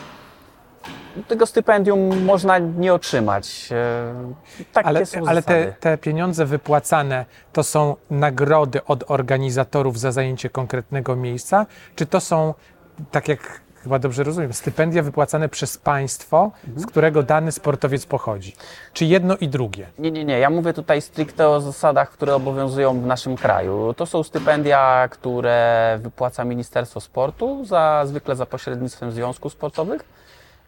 tego 1.28 1.46
stypendium 1.46 2.24
można 2.26 2.58
nie 2.60 2.94
otrzymać. 2.94 3.70
E, 3.72 4.64
Takie 4.74 4.88
Ale, 4.88 5.06
są 5.06 5.20
ale 5.28 5.42
te, 5.42 5.74
te 5.80 5.98
pieniądze 5.98 6.46
wypłacane 6.46 7.26
to 7.54 7.64
są 7.64 7.96
nagrody 8.10 8.86
od 8.86 9.12
organizatorów 9.12 10.00
za 10.00 10.12
zajęcie 10.12 10.50
konkretnego 10.50 11.16
miejsca, 11.16 11.66
czy 11.96 12.06
to 12.06 12.20
są, 12.20 12.54
tak 13.12 13.28
jak 13.28 13.62
chyba 13.84 14.00
dobrze 14.00 14.24
rozumiem, 14.24 14.54
stypendia 14.54 15.04
wypłacane 15.04 15.50
przez 15.50 15.78
państwo, 15.78 16.52
z 16.76 16.86
którego 16.86 17.24
dany 17.24 17.52
sportowiec 17.52 18.06
pochodzi? 18.06 18.56
Czy 18.94 19.06
jedno 19.06 19.38
i 19.38 19.48
drugie? 19.48 19.88
Nie, 20.00 20.12
nie, 20.12 20.26
nie. 20.26 20.40
Ja 20.40 20.50
mówię 20.50 20.74
tutaj 20.74 21.02
stricte 21.02 21.50
o 21.50 21.62
zasadach, 21.62 22.12
które 22.12 22.36
obowiązują 22.36 23.02
w 23.02 23.06
naszym 23.06 23.36
kraju. 23.36 23.94
To 23.94 24.06
są 24.06 24.24
stypendia, 24.24 25.08
które 25.12 26.00
wypłaca 26.02 26.46
Ministerstwo 26.46 27.00
Sportu, 27.00 27.66
za, 27.66 28.04
zwykle 28.06 28.36
za 28.36 28.46
pośrednictwem 28.46 29.12
związków 29.12 29.54
sportowych. 29.54 30.06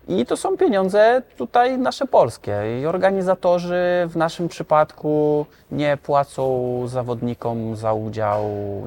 I 0.08 0.26
to 0.26 0.38
są 0.38 0.58
pieniądze 0.58 1.22
tutaj 1.38 1.78
nasze 1.78 2.08
polskie. 2.08 2.82
I 2.82 2.86
organizatorzy 2.86 4.08
w 4.08 4.16
naszym 4.16 4.48
przypadku 4.48 5.46
nie 5.72 5.98
płacą 5.98 6.82
zawodnikom 6.88 7.76
za 7.76 7.94
udział 7.94 8.44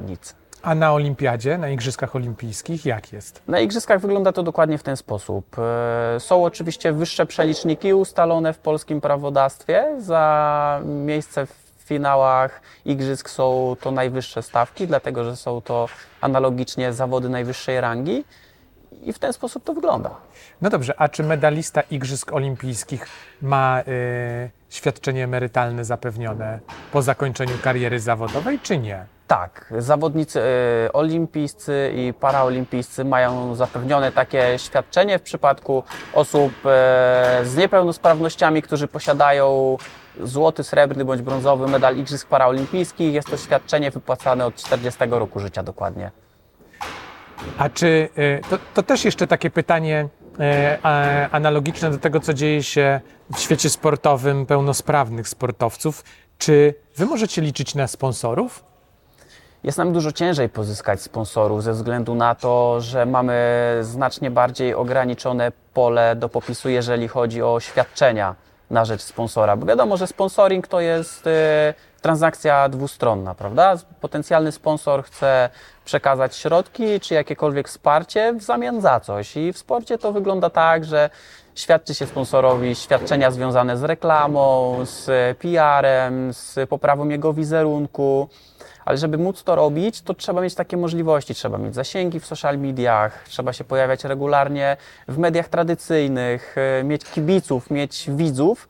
nic. 0.07 0.35
A 0.61 0.75
na 0.75 0.93
olimpiadzie, 0.93 1.57
na 1.57 1.69
Igrzyskach 1.69 2.15
Olimpijskich, 2.15 2.85
jak 2.85 3.13
jest? 3.13 3.41
Na 3.47 3.59
igrzyskach 3.59 3.99
wygląda 4.01 4.31
to 4.31 4.43
dokładnie 4.43 4.77
w 4.77 4.83
ten 4.83 4.97
sposób. 4.97 5.45
E, 6.15 6.19
Są 6.19 6.43
oczywiście 6.43 6.91
wyższe 6.93 7.25
przeliczniki 7.25 7.93
ustalone 7.93 8.53
w 8.53 8.57
polskim 8.59 9.01
prawodawstwie. 9.01 9.95
Za 9.97 10.81
miejsce 10.85 11.45
w 11.45 11.53
finałach 11.85 12.61
igrzysk 12.85 13.29
są 13.29 13.75
to 13.81 13.91
najwyższe 13.91 14.43
stawki, 14.43 14.87
dlatego 14.87 15.23
że 15.23 15.35
są 15.35 15.61
to 15.61 15.87
analogicznie 16.21 16.93
zawody 16.93 17.29
najwyższej 17.29 17.81
rangi. 17.81 18.23
I 18.91 19.13
w 19.13 19.19
ten 19.19 19.33
sposób 19.33 19.63
to 19.63 19.73
wygląda. 19.73 20.15
No 20.61 20.69
dobrze, 20.69 20.93
a 20.97 21.09
czy 21.09 21.23
medalista 21.23 21.81
Igrzysk 21.81 22.33
Olimpijskich 22.33 23.07
ma 23.41 23.81
y, 23.81 24.49
świadczenie 24.69 25.23
emerytalne 25.23 25.85
zapewnione 25.85 26.59
po 26.91 27.01
zakończeniu 27.01 27.57
kariery 27.63 27.99
zawodowej, 27.99 28.59
czy 28.59 28.77
nie? 28.77 29.05
Tak, 29.29 29.73
zawodnicy 29.77 30.41
e, 30.41 30.93
olimpijscy 30.93 31.91
i 31.95 32.13
paraolimpijscy 32.13 33.05
mają 33.05 33.55
zapewnione 33.55 34.11
takie 34.11 34.59
świadczenie 34.59 35.19
w 35.19 35.21
przypadku 35.21 35.83
osób 36.13 36.53
e, 36.65 37.41
z 37.43 37.55
niepełnosprawnościami, 37.55 38.61
którzy 38.61 38.87
posiadają 38.87 39.77
złoty, 40.21 40.63
srebrny 40.63 41.05
bądź 41.05 41.21
brązowy 41.21 41.67
medal 41.67 41.97
Igrzysk 41.97 42.27
Paraolimpijskich. 42.27 43.13
Jest 43.13 43.29
to 43.29 43.37
świadczenie 43.37 43.91
wypłacane 43.91 44.45
od 44.45 44.55
40 44.55 44.99
roku 45.09 45.39
życia 45.39 45.63
dokładnie. 45.63 46.11
A 47.57 47.69
czy 47.69 48.09
y, 48.17 48.41
to, 48.49 48.57
to 48.73 48.83
też 48.83 49.05
jeszcze 49.05 49.27
takie 49.27 49.49
pytanie 49.49 50.07
a- 50.83 51.29
analogiczne 51.31 51.91
do 51.91 51.97
tego, 51.97 52.19
co 52.19 52.33
dzieje 52.33 52.63
się 52.63 52.99
w 53.33 53.39
świecie 53.39 53.69
sportowym 53.69 54.45
pełnosprawnych 54.45 55.27
sportowców. 55.29 56.03
Czy 56.37 56.73
wy 56.97 57.05
możecie 57.05 57.41
liczyć 57.41 57.75
na 57.75 57.87
sponsorów? 57.87 58.63
Jest 59.63 59.77
nam 59.77 59.93
dużo 59.93 60.11
ciężej 60.11 60.49
pozyskać 60.49 61.01
sponsorów 61.01 61.63
ze 61.63 61.73
względu 61.73 62.15
na 62.15 62.35
to, 62.35 62.81
że 62.81 63.05
mamy 63.05 63.77
znacznie 63.81 64.31
bardziej 64.31 64.73
ograniczone 64.73 65.51
pole 65.73 66.15
do 66.15 66.29
popisu, 66.29 66.69
jeżeli 66.69 67.07
chodzi 67.07 67.41
o 67.43 67.59
świadczenia 67.59 68.35
na 68.69 68.85
rzecz 68.85 69.01
sponsora. 69.01 69.57
Bo 69.57 69.65
wiadomo, 69.65 69.97
że 69.97 70.07
sponsoring 70.07 70.67
to 70.67 70.79
jest 70.79 71.27
e, 71.27 71.73
transakcja 71.99 72.69
dwustronna, 72.69 73.35
prawda? 73.35 73.75
Potencjalny 74.01 74.51
sponsor 74.51 75.03
chce 75.03 75.49
przekazać 75.85 76.35
środki 76.35 76.99
czy 76.99 77.13
jakiekolwiek 77.13 77.67
wsparcie 77.67 78.33
w 78.33 78.43
zamian 78.43 78.81
za 78.81 78.99
coś. 78.99 79.37
I 79.37 79.53
w 79.53 79.57
sporcie 79.57 79.97
to 79.97 80.11
wygląda 80.11 80.49
tak, 80.49 80.85
że 80.85 81.09
świadczy 81.55 81.93
się 81.93 82.05
sponsorowi 82.05 82.75
świadczenia 82.75 83.31
związane 83.31 83.77
z 83.77 83.83
reklamą, 83.83 84.77
z 84.85 85.37
PR-em, 85.37 86.33
z 86.33 86.69
poprawą 86.69 87.09
jego 87.09 87.33
wizerunku. 87.33 88.29
Ale 88.85 88.97
żeby 88.97 89.17
móc 89.17 89.43
to 89.43 89.55
robić, 89.55 90.01
to 90.01 90.13
trzeba 90.13 90.41
mieć 90.41 90.55
takie 90.55 90.77
możliwości. 90.77 91.35
Trzeba 91.35 91.57
mieć 91.57 91.75
zasięgi 91.75 92.19
w 92.19 92.25
social 92.25 92.57
mediach, 92.59 93.23
trzeba 93.27 93.53
się 93.53 93.63
pojawiać 93.63 94.03
regularnie 94.03 94.77
w 95.07 95.17
mediach 95.17 95.47
tradycyjnych, 95.47 96.55
mieć 96.83 97.05
kibiców, 97.05 97.69
mieć 97.69 98.09
widzów. 98.11 98.69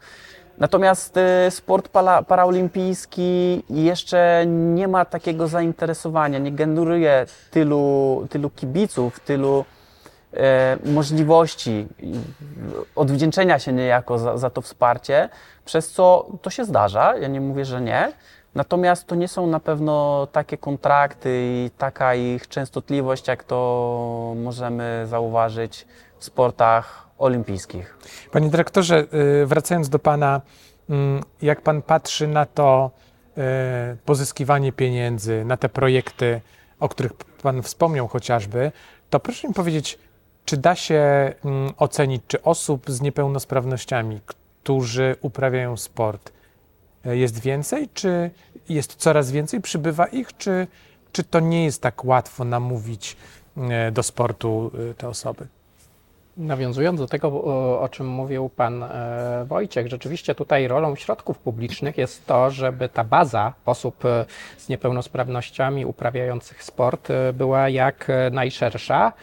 Natomiast 0.60 1.18
e, 1.18 1.52
sport 1.52 1.88
para, 1.88 2.24
paraolimpijski 2.24 3.64
jeszcze 3.70 4.44
nie 4.48 4.88
ma 4.88 5.06
takiego 5.06 5.48
zainteresowania, 5.48 6.40
nie 6.40 6.52
generuje 6.52 7.26
tylu, 7.52 8.28
tylu 8.30 8.50
kibiców, 8.50 9.20
tylu 9.20 9.66
e, 10.34 10.78
możliwości 10.86 11.88
odwdzięczenia 12.96 13.60
się 13.60 13.74
niejako 13.74 14.20
za, 14.20 14.38
za 14.38 14.50
to 14.50 14.62
wsparcie, 14.62 15.30
przez 15.66 15.92
co 15.92 16.28
to 16.42 16.50
się 16.50 16.66
zdarza, 16.66 17.18
ja 17.18 17.28
nie 17.28 17.42
mówię, 17.42 17.66
że 17.66 17.82
nie, 17.82 18.12
Natomiast 18.56 19.08
to 19.08 19.16
nie 19.16 19.28
są 19.28 19.48
na 19.48 19.60
pewno 19.60 20.28
takie 20.32 20.58
kontrakty 20.58 21.30
i 21.32 21.72
taka 21.78 22.16
ich 22.16 22.48
częstotliwość, 22.48 23.28
jak 23.28 23.44
to 23.44 24.34
możemy 24.36 25.04
zauważyć 25.08 25.88
w 26.18 26.26
sportach 26.26 27.09
olimpijskich. 27.20 27.98
Panie 28.32 28.50
dyrektorze, 28.50 29.06
y, 29.42 29.46
wracając 29.46 29.90
do 29.90 30.00
Pana, 30.00 30.42
mm, 30.90 31.24
jak 31.42 31.62
Pan 31.62 31.82
patrzy 31.82 32.28
na 32.28 32.46
to 32.46 32.92
y, 33.38 33.42
pozyskiwanie 34.06 34.72
pieniędzy, 34.72 35.46
na 35.46 35.58
te 35.58 35.70
projekty, 35.70 36.42
o 36.80 36.90
których 36.90 37.14
Pan 37.44 37.64
wspomniał 37.64 38.08
chociażby, 38.08 38.72
to 39.10 39.20
proszę 39.20 39.48
mi 39.48 39.54
powiedzieć, 39.54 40.00
czy 40.46 40.58
da 40.58 40.76
się 40.76 41.34
mm, 41.46 41.74
ocenić, 41.78 42.24
czy 42.28 42.44
osób 42.44 42.90
z 42.90 43.02
niepełnosprawnościami, 43.02 44.22
którzy 44.26 45.16
uprawiają 45.22 45.78
sport, 45.78 46.32
y, 47.06 47.18
jest 47.18 47.40
więcej, 47.40 47.90
czy 47.94 48.32
jest 48.70 48.96
coraz 48.96 49.32
więcej, 49.32 49.62
przybywa 49.62 50.06
ich, 50.06 50.38
czy, 50.38 50.68
czy 51.12 51.24
to 51.24 51.40
nie 51.40 51.66
jest 51.66 51.82
tak 51.82 52.06
łatwo 52.06 52.44
namówić 52.44 53.18
do 53.92 54.04
sportu 54.04 54.72
te 54.98 55.08
osoby? 55.08 55.48
Nawiązując 56.40 57.00
do 57.00 57.08
tego, 57.08 57.28
o 57.82 57.90
czym 57.92 58.08
mówił 58.08 58.50
pan 58.50 58.84
e, 58.84 59.46
Wojciech, 59.48 59.88
rzeczywiście 59.88 60.36
tutaj 60.36 60.68
rolą 60.68 60.96
środków 60.96 61.40
publicznych 61.40 61.98
jest 61.98 62.26
to, 62.26 62.52
żeby 62.52 62.90
ta 62.90 63.04
baza 63.04 63.54
osób 63.66 64.06
e, 64.06 64.26
z 64.58 64.70
niepełnosprawnościami 64.70 65.86
uprawiających 65.86 66.64
sport 66.64 67.12
e, 67.12 67.34
była 67.34 67.70
jak 67.70 68.08
najszersza, 68.32 69.14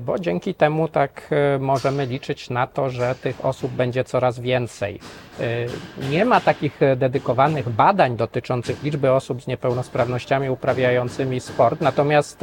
bo 0.00 0.18
dzięki 0.18 0.54
temu 0.54 0.88
tak 0.88 1.30
możemy 1.60 2.06
liczyć 2.06 2.50
na 2.50 2.66
to, 2.66 2.90
że 2.90 3.14
tych 3.14 3.44
osób 3.44 3.72
będzie 3.72 4.04
coraz 4.04 4.40
więcej. 4.40 5.00
Nie 6.10 6.24
ma 6.24 6.40
takich 6.40 6.80
dedykowanych 6.96 7.68
badań 7.68 8.16
dotyczących 8.16 8.82
liczby 8.82 9.12
osób 9.12 9.42
z 9.42 9.46
niepełnosprawnościami 9.46 10.50
uprawiającymi 10.50 11.40
sport, 11.40 11.80
natomiast 11.80 12.40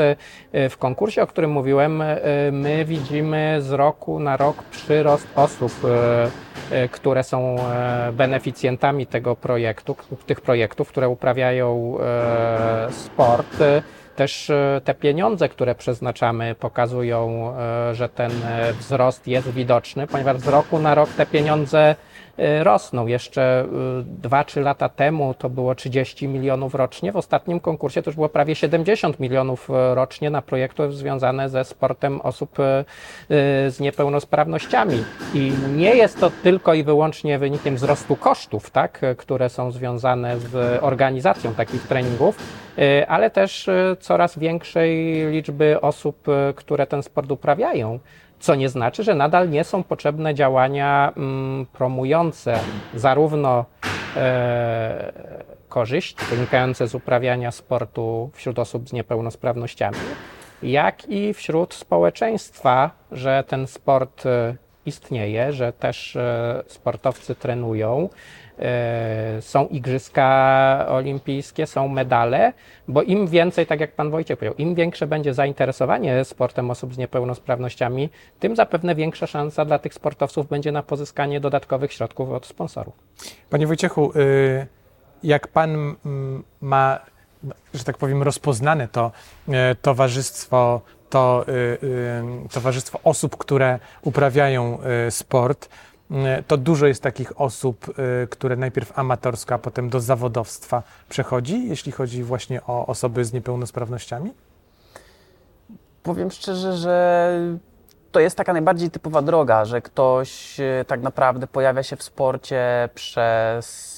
w 0.70 0.78
konkursie, 0.80 1.22
o 1.22 1.28
którym 1.28 1.52
mówiłem, 1.52 2.04
my 2.52 2.86
widzimy 2.86 3.58
z 3.62 3.72
roku 3.72 3.89
roku 3.90 4.20
na 4.20 4.38
rok 4.38 4.64
przyrost 4.64 5.28
osób, 5.36 5.74
e, 5.86 6.30
e, 6.72 6.90
które 6.90 7.24
są 7.24 7.56
e, 7.60 8.12
beneficjentami 8.14 9.08
tego 9.08 9.36
projektu, 9.36 9.96
tych 10.26 10.42
projektów, 10.42 10.90
które 10.90 11.10
uprawiają 11.10 11.98
sport. 12.92 13.58
Też 14.16 14.52
te 14.84 14.94
pieniądze, 14.94 15.50
które 15.50 15.76
przeznaczamy, 15.76 16.56
pokazują, 16.56 17.54
że 17.94 18.10
ten 18.10 18.32
wzrost 18.80 19.28
jest 19.28 19.50
widoczny, 19.52 20.08
ponieważ 20.08 20.38
z 20.40 20.48
roku 20.48 20.80
na 20.80 20.96
rok 20.96 21.10
te 21.10 21.26
pieniądze 21.26 21.96
rosną. 22.64 23.08
Jeszcze 23.08 23.66
2-3 24.22 24.58
y, 24.58 24.62
lata 24.62 24.90
temu 24.90 25.34
to 25.34 25.50
było 25.50 25.76
30 25.76 26.28
milionów 26.28 26.76
rocznie. 26.76 27.12
W 27.12 27.18
ostatnim 27.18 27.60
konkursie 27.60 28.02
to 28.02 28.10
już 28.10 28.16
było 28.16 28.30
prawie 28.30 28.56
70 28.56 29.20
milionów 29.20 29.70
y, 29.70 29.96
rocznie 29.96 30.30
na 30.30 30.42
projekty 30.42 30.92
związane 30.92 31.50
ze 31.50 31.64
sportem 31.64 32.22
osób 32.22 32.58
z 33.68 33.80
niepełnosprawnościami. 33.80 35.04
I 35.34 35.52
nie 35.76 35.96
jest 35.96 36.20
to 36.20 36.32
tylko 36.44 36.74
i 36.74 36.84
wyłącznie 36.84 37.40
wynikiem 37.40 37.76
wzrostu 37.76 38.16
kosztów, 38.16 38.70
tak, 38.70 39.02
które 39.18 39.50
są 39.50 39.72
związane 39.72 40.40
z 40.40 40.84
organizacją 40.84 41.54
takich 41.54 41.88
treningów, 41.88 42.38
ale 43.08 43.30
też 43.30 43.70
coraz 44.00 44.40
większej 44.40 45.26
liczby 45.32 45.82
osób, 45.82 46.28
które 46.56 46.88
ten 46.88 47.04
sport 47.04 47.32
uprawiają 47.32 48.00
co 48.40 48.56
nie 48.56 48.70
znaczy, 48.70 49.04
że 49.04 49.16
nadal 49.16 49.50
nie 49.50 49.64
są 49.64 49.84
potrzebne 49.84 50.36
działania 50.36 51.14
mm, 51.18 51.66
promujące 51.66 52.60
zarówno 52.94 53.66
e, 54.16 55.12
korzyści 55.70 56.26
wynikające 56.26 56.88
z 56.88 56.96
uprawiania 56.96 57.52
sportu 57.52 58.30
wśród 58.34 58.60
osób 58.60 58.90
z 58.90 58.94
niepełnosprawnościami, 58.94 59.98
jak 60.64 61.10
i 61.10 61.34
wśród 61.34 61.74
społeczeństwa, 61.74 62.92
że 63.12 63.44
ten 63.48 63.68
sport 63.68 64.26
e, 64.26 64.56
istnieje, 64.86 65.54
że 65.54 65.74
też 65.74 66.16
e, 66.16 66.64
sportowcy 66.68 67.36
trenują, 67.36 68.10
są 69.40 69.68
igrzyska 69.68 70.86
olimpijskie, 70.90 71.68
są 71.68 71.88
medale, 71.88 72.54
bo 72.88 73.02
im 73.02 73.28
więcej, 73.28 73.66
tak 73.66 73.80
jak 73.80 73.92
pan 73.92 74.12
Wojciech 74.12 74.40
powiedział, 74.40 74.58
im 74.58 74.76
większe 74.76 75.08
będzie 75.08 75.34
zainteresowanie 75.34 76.26
sportem 76.26 76.72
osób 76.72 76.94
z 76.94 76.98
niepełnosprawnościami, 76.98 78.10
tym 78.40 78.56
zapewne 78.56 78.96
większa 78.96 79.28
szansa 79.28 79.66
dla 79.66 79.80
tych 79.80 79.94
sportowców 79.94 80.48
będzie 80.48 80.72
na 80.72 80.84
pozyskanie 80.84 81.40
dodatkowych 81.40 81.94
środków 81.94 82.32
od 82.32 82.46
sponsorów. 82.46 82.94
Panie 83.50 83.68
Wojciechu, 83.68 84.12
y, 84.16 84.68
jak 85.24 85.48
pan 85.48 85.96
ma, 86.62 87.00
że 87.74 87.84
tak 87.84 87.98
powiem, 87.98 88.24
rozpoznane 88.24 88.88
to 88.88 89.12
e, 89.50 89.76
towarzystwo, 89.76 90.82
to 91.10 91.46
y, 91.48 91.52
y, 91.52 92.50
towarzystwo 92.54 93.00
osób, 93.04 93.38
które 93.38 93.80
uprawiają 94.02 94.78
sport, 95.10 95.70
E, 95.70 95.89
to 96.48 96.58
dużo 96.58 96.88
jest 96.88 97.04
takich 97.04 97.42
osób, 97.42 97.86
e, 98.24 98.28
które 98.28 98.56
najpierw 98.56 99.00
amatorsko, 99.00 99.56
a 99.56 99.58
potem 99.58 99.90
do 99.90 100.00
zawodowstwa 100.00 100.84
przechodzi, 101.10 101.68
jeśli 101.68 101.92
chodzi 101.92 102.24
właśnie 102.24 102.62
o 102.68 102.86
osoby 102.88 103.26
z 103.26 103.34
niepełnosprawnościami? 103.34 104.34
Powiem 106.04 106.32
szczerze, 106.32 106.74
że 106.74 107.30
to 108.12 108.20
jest 108.20 108.38
taka 108.38 108.54
najbardziej 108.54 108.92
typowa 108.92 109.22
droga, 109.22 109.66
że 109.66 109.82
ktoś 109.82 110.60
e, 110.60 110.86
tak 110.88 111.02
naprawdę 111.02 111.48
pojawia 111.48 111.84
się 111.84 111.96
w 111.96 112.04
sporcie 112.04 112.90
przez 112.96 113.90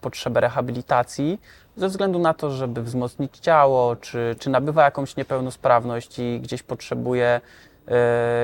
potrzebę 0.00 0.40
rehabilitacji, 0.40 1.40
ze 1.76 1.88
względu 1.88 2.18
na 2.18 2.34
to, 2.34 2.50
żeby 2.50 2.82
wzmocnić 2.82 3.38
ciało, 3.38 3.96
czy, 3.96 4.36
czy 4.38 4.50
nabywa 4.50 4.84
jakąś 4.84 5.16
niepełnosprawność 5.16 6.18
i 6.18 6.40
gdzieś 6.40 6.62
potrzebuje 6.62 7.40
E, 7.40 7.71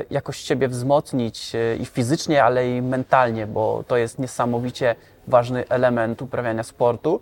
jakoś 0.09 0.37
siebie 0.37 0.67
wzmocnić 0.67 1.55
e, 1.55 1.75
i 1.75 1.85
fizycznie, 1.85 2.43
ale 2.43 2.77
i 2.77 2.81
mentalnie, 2.81 3.47
bo 3.47 3.83
to 3.87 3.97
jest 3.97 4.19
niesamowicie 4.19 4.95
ważny 5.27 5.67
element 5.69 6.21
uprawiania 6.21 6.63
sportu. 6.63 7.21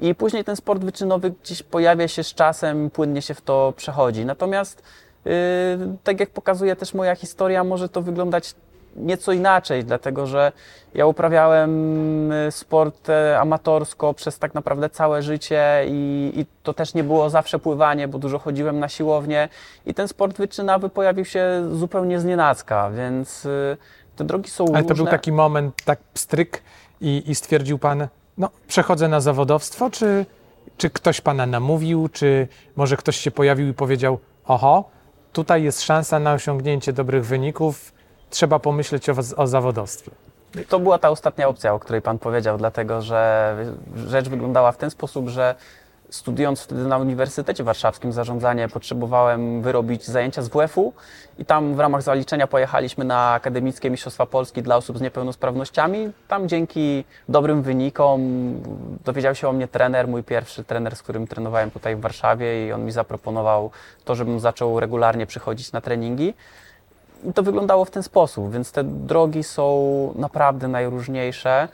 I 0.00 0.14
później 0.14 0.44
ten 0.44 0.56
sport 0.56 0.84
wyczynowy 0.84 1.34
gdzieś 1.42 1.62
pojawia 1.62 2.08
się 2.08 2.24
z 2.24 2.34
czasem, 2.34 2.90
płynnie 2.90 3.22
się 3.22 3.34
w 3.34 3.40
to 3.40 3.72
przechodzi. 3.76 4.24
Natomiast, 4.24 4.82
e, 5.26 5.30
tak 6.04 6.20
jak 6.20 6.30
pokazuje 6.30 6.76
też 6.76 6.94
moja 6.94 7.14
historia, 7.14 7.64
może 7.64 7.88
to 7.88 8.02
wyglądać 8.02 8.54
nieco 8.96 9.32
inaczej, 9.32 9.84
dlatego 9.84 10.26
że 10.26 10.52
ja 10.94 11.06
uprawiałem 11.06 12.32
y, 12.32 12.50
sport 12.50 13.08
e, 13.10 13.40
amatorsko 13.40 14.14
przez 14.14 14.38
tak 14.38 14.54
naprawdę 14.54 14.90
całe 14.90 15.22
życie 15.22 15.84
i, 15.86 16.32
i, 16.36 16.46
to 16.62 16.74
też 16.74 16.94
nie 16.94 17.04
było 17.04 17.30
zawsze 17.30 17.58
pływanie, 17.58 18.08
bo 18.08 18.18
dużo 18.18 18.38
chodziłem 18.38 18.78
na 18.78 18.88
siłownię 18.88 19.48
i 19.86 19.94
ten 19.94 20.08
sport 20.08 20.36
wyczynowy 20.36 20.88
pojawił 20.88 21.24
się 21.24 21.68
zupełnie 21.72 22.20
z 22.20 22.24
nienacka, 22.24 22.90
więc 22.90 23.46
y, 23.46 23.76
te 24.16 24.24
drogi 24.24 24.50
są 24.50 24.64
Ale 24.64 24.72
różne. 24.72 24.88
to 24.88 24.94
był 24.94 25.06
taki 25.06 25.32
moment, 25.32 25.74
tak 25.84 25.98
stryk 26.14 26.62
i, 27.00 27.22
i 27.26 27.34
stwierdził 27.34 27.78
Pan, 27.78 28.08
no 28.38 28.50
przechodzę 28.68 29.08
na 29.08 29.20
zawodowstwo, 29.20 29.90
czy, 29.90 30.26
czy 30.76 30.90
ktoś 30.90 31.20
Pana 31.20 31.46
namówił, 31.46 32.08
czy 32.08 32.48
może 32.76 32.96
ktoś 32.96 33.16
się 33.16 33.30
pojawił 33.30 33.68
i 33.68 33.74
powiedział, 33.74 34.18
oho, 34.44 34.84
tutaj 35.32 35.62
jest 35.62 35.82
szansa 35.82 36.18
na 36.18 36.32
osiągnięcie 36.32 36.92
dobrych 36.92 37.26
wyników, 37.26 37.92
trzeba 38.30 38.58
pomyśleć 38.58 39.08
o, 39.08 39.14
o 39.36 39.46
zawodowstwie. 39.46 40.10
To 40.68 40.80
była 40.80 40.98
ta 40.98 41.10
ostatnia 41.10 41.48
opcja, 41.48 41.74
o 41.74 41.78
której 41.78 42.02
Pan 42.02 42.18
powiedział, 42.18 42.58
dlatego 42.58 43.02
że 43.02 43.56
rzecz 44.06 44.28
wyglądała 44.28 44.72
w 44.72 44.76
ten 44.76 44.90
sposób, 44.90 45.28
że 45.28 45.54
studiując 46.10 46.60
wtedy 46.60 46.84
na 46.84 46.98
Uniwersytecie 46.98 47.64
Warszawskim 47.64 48.12
zarządzanie, 48.12 48.68
potrzebowałem 48.68 49.62
wyrobić 49.62 50.06
zajęcia 50.06 50.42
z 50.42 50.48
WF-u 50.48 50.92
i 51.38 51.44
tam 51.44 51.74
w 51.74 51.78
ramach 51.80 52.02
zaliczenia 52.02 52.46
pojechaliśmy 52.46 53.04
na 53.04 53.32
Akademickie 53.32 53.90
Mistrzostwa 53.90 54.26
Polski 54.26 54.62
dla 54.62 54.76
osób 54.76 54.98
z 54.98 55.00
niepełnosprawnościami. 55.00 56.12
Tam 56.28 56.48
dzięki 56.48 57.04
dobrym 57.28 57.62
wynikom 57.62 58.20
dowiedział 59.04 59.34
się 59.34 59.48
o 59.48 59.52
mnie 59.52 59.68
trener, 59.68 60.08
mój 60.08 60.22
pierwszy 60.22 60.64
trener, 60.64 60.96
z 60.96 61.02
którym 61.02 61.26
trenowałem 61.26 61.70
tutaj 61.70 61.96
w 61.96 62.00
Warszawie 62.00 62.66
i 62.66 62.72
on 62.72 62.84
mi 62.84 62.92
zaproponował 62.92 63.70
to, 64.04 64.14
żebym 64.14 64.40
zaczął 64.40 64.80
regularnie 64.80 65.26
przychodzić 65.26 65.72
na 65.72 65.80
treningi. 65.80 66.34
I 67.24 67.32
to 67.32 67.42
wyglądało 67.42 67.84
w 67.84 67.90
ten 67.90 68.02
sposób, 68.02 68.52
więc 68.52 68.72
te 68.72 68.84
drogi 68.84 69.44
są 69.44 70.14
naprawdę 70.16 70.68
najróżniejsze. 70.68 71.68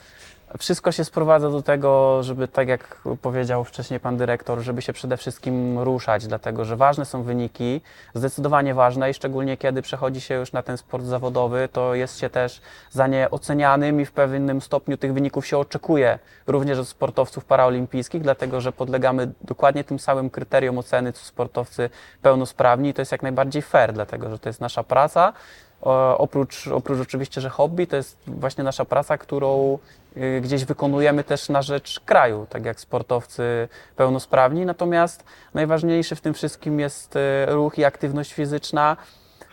Wszystko 0.58 0.92
się 0.92 1.04
sprowadza 1.04 1.50
do 1.50 1.62
tego, 1.62 2.22
żeby, 2.22 2.48
tak 2.48 2.68
jak 2.68 3.02
powiedział 3.22 3.64
wcześniej 3.64 4.00
pan 4.00 4.16
dyrektor, 4.16 4.58
żeby 4.60 4.82
się 4.82 4.92
przede 4.92 5.16
wszystkim 5.16 5.78
ruszać, 5.78 6.26
dlatego 6.26 6.64
że 6.64 6.76
ważne 6.76 7.04
są 7.04 7.22
wyniki, 7.22 7.80
zdecydowanie 8.14 8.74
ważne 8.74 9.10
i 9.10 9.14
szczególnie 9.14 9.56
kiedy 9.56 9.82
przechodzi 9.82 10.20
się 10.20 10.34
już 10.34 10.52
na 10.52 10.62
ten 10.62 10.76
sport 10.76 11.04
zawodowy, 11.04 11.68
to 11.72 11.94
jest 11.94 12.18
się 12.18 12.30
też 12.30 12.60
za 12.90 13.06
nie 13.06 13.30
ocenianym 13.30 14.00
i 14.00 14.04
w 14.04 14.12
pewnym 14.12 14.60
stopniu 14.60 14.96
tych 14.96 15.14
wyników 15.14 15.46
się 15.46 15.58
oczekuje 15.58 16.18
również 16.46 16.78
od 16.78 16.88
sportowców 16.88 17.44
paraolimpijskich, 17.44 18.22
dlatego 18.22 18.60
że 18.60 18.72
podlegamy 18.72 19.32
dokładnie 19.40 19.84
tym 19.84 19.98
samym 19.98 20.30
kryterium 20.30 20.78
oceny 20.78 21.12
co 21.12 21.24
sportowcy 21.24 21.90
pełnosprawni 22.22 22.88
i 22.88 22.94
to 22.94 23.02
jest 23.02 23.12
jak 23.12 23.22
najbardziej 23.22 23.62
fair, 23.62 23.92
dlatego 23.92 24.30
że 24.30 24.38
to 24.38 24.48
jest 24.48 24.60
nasza 24.60 24.82
praca. 24.82 25.32
O, 25.82 26.18
oprócz, 26.18 26.68
oprócz 26.68 27.00
oczywiście, 27.00 27.40
że 27.40 27.50
hobby, 27.50 27.86
to 27.86 27.96
jest 27.96 28.18
właśnie 28.26 28.64
nasza 28.64 28.84
praca, 28.84 29.18
którą 29.18 29.78
y, 30.16 30.40
gdzieś 30.40 30.64
wykonujemy 30.64 31.24
też 31.24 31.48
na 31.48 31.62
rzecz 31.62 32.00
kraju, 32.00 32.46
tak 32.50 32.64
jak 32.64 32.80
sportowcy 32.80 33.68
pełnosprawni. 33.96 34.66
Natomiast 34.66 35.24
najważniejszy 35.54 36.16
w 36.16 36.20
tym 36.20 36.34
wszystkim 36.34 36.80
jest 36.80 37.16
y, 37.16 37.20
ruch 37.46 37.78
i 37.78 37.84
aktywność 37.84 38.32
fizyczna, 38.32 38.96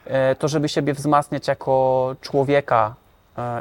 y, 0.07 0.35
to 0.35 0.47
żeby 0.47 0.69
siebie 0.69 0.93
wzmacniać 0.93 1.47
jako 1.47 2.15
człowieka 2.21 2.95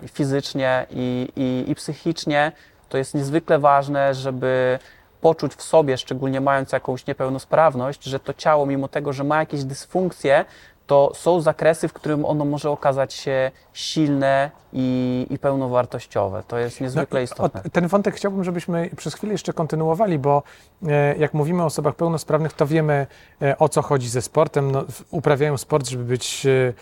y, 0.04 0.08
fizycznie 0.08 0.86
i, 0.90 1.28
i, 1.36 1.70
i 1.70 1.74
psychicznie. 1.74 2.52
To 2.88 2.98
jest 2.98 3.14
niezwykle 3.14 3.58
ważne, 3.58 4.14
żeby 4.14 4.78
poczuć 5.20 5.54
w 5.54 5.62
sobie, 5.62 5.98
szczególnie 5.98 6.40
mając 6.40 6.72
jakąś 6.72 7.06
niepełnosprawność, 7.06 8.04
że 8.04 8.20
to 8.20 8.34
ciało, 8.34 8.66
mimo 8.66 8.88
tego, 8.88 9.12
że 9.12 9.24
ma 9.24 9.38
jakieś 9.38 9.64
dysfunkcje, 9.64 10.44
to 10.92 11.12
są 11.14 11.40
zakresy, 11.40 11.88
w 11.88 11.92
którym 11.92 12.24
ono 12.24 12.44
może 12.44 12.70
okazać 12.70 13.14
się 13.14 13.50
silne 13.72 14.50
i, 14.72 15.26
i 15.30 15.38
pełnowartościowe. 15.38 16.42
To 16.48 16.58
jest 16.58 16.80
niezwykle 16.80 17.20
No, 17.20 17.24
istotne. 17.24 17.60
o- 17.66 17.70
ten 17.70 17.86
wątek 17.88 18.14
chciałbym, 18.14 18.44
żebyśmy 18.44 18.90
przez 18.96 19.14
chwilę 19.14 19.32
jeszcze 19.32 19.52
kontynuowali, 19.52 20.18
bo 20.18 20.42
e, 20.86 21.16
jak 21.16 21.34
mówimy 21.34 21.62
o 21.62 21.66
osobach 21.66 21.94
pełnosprawnych, 21.94 22.52
to 22.52 22.66
wiemy 22.66 23.06
e, 23.42 23.58
o 23.58 23.68
co 23.68 23.82
chodzi 23.82 24.08
ze 24.08 24.22
sportem. 24.22 24.70
No, 24.70 24.84
uprawiają 25.10 25.56
sport, 25.58 25.88
żeby 25.88 26.04
być. 26.04 26.46
E, 26.46 26.72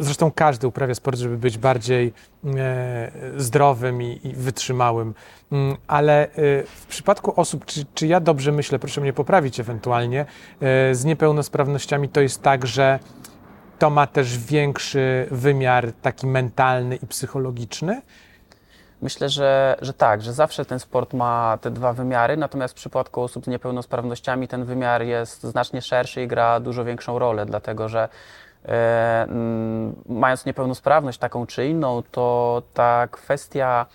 zresztą 0.00 0.30
każdy 0.34 0.66
uprawia 0.68 0.94
sport, 0.94 1.18
żeby 1.18 1.38
być 1.38 1.58
bardziej 1.58 2.12
e, 2.56 3.10
zdrowym 3.36 4.02
i, 4.02 4.20
i 4.24 4.32
wytrzymałym. 4.32 5.14
Mm, 5.52 5.76
Ale 5.86 6.24
e, 6.24 6.28
w 6.64 6.86
przypadku 6.88 7.40
osób, 7.40 7.64
czy, 7.64 7.84
czy 7.94 8.06
ja 8.06 8.20
dobrze 8.20 8.52
myślę, 8.52 8.78
proszę 8.78 9.00
mnie 9.00 9.12
poprawić 9.12 9.60
ewentualnie, 9.60 10.20
e, 10.60 10.94
z 10.94 11.04
niepełnosprawnościami 11.04 12.08
to 12.08 12.20
jest 12.20 12.42
tak, 12.42 12.66
że 12.66 12.98
to 13.78 13.90
ma 13.90 14.06
też 14.06 14.38
większy 14.38 15.26
wymiar 15.30 15.92
taki 16.02 16.26
mentalny 16.26 16.96
i 16.96 17.06
psychologiczny. 17.06 18.02
Myślę, 19.02 19.28
że, 19.28 19.76
że 19.82 19.92
tak, 19.92 20.22
że 20.22 20.32
zawsze 20.32 20.64
ten 20.64 20.78
sport 20.78 21.14
ma 21.14 21.58
te 21.60 21.70
dwa 21.70 21.92
wymiary, 21.92 22.36
natomiast 22.36 22.74
w 22.74 22.76
przypadku 22.76 23.22
osób 23.22 23.44
z 23.44 23.48
niepełnosprawnościami 23.48 24.48
ten 24.48 24.64
wymiar 24.64 25.02
jest 25.02 25.42
znacznie 25.42 25.82
szerszy 25.82 26.22
i 26.22 26.26
gra 26.26 26.60
dużo 26.60 26.84
większą 26.84 27.18
rolę, 27.18 27.46
dlatego 27.46 27.88
że 27.88 28.08
e, 28.64 29.26
mając 30.08 30.46
niepełnosprawność 30.46 31.18
taką 31.18 31.46
czy 31.46 31.66
inną, 31.66 32.02
to 32.10 32.62
ta 32.74 33.08
kwestia, 33.10 33.86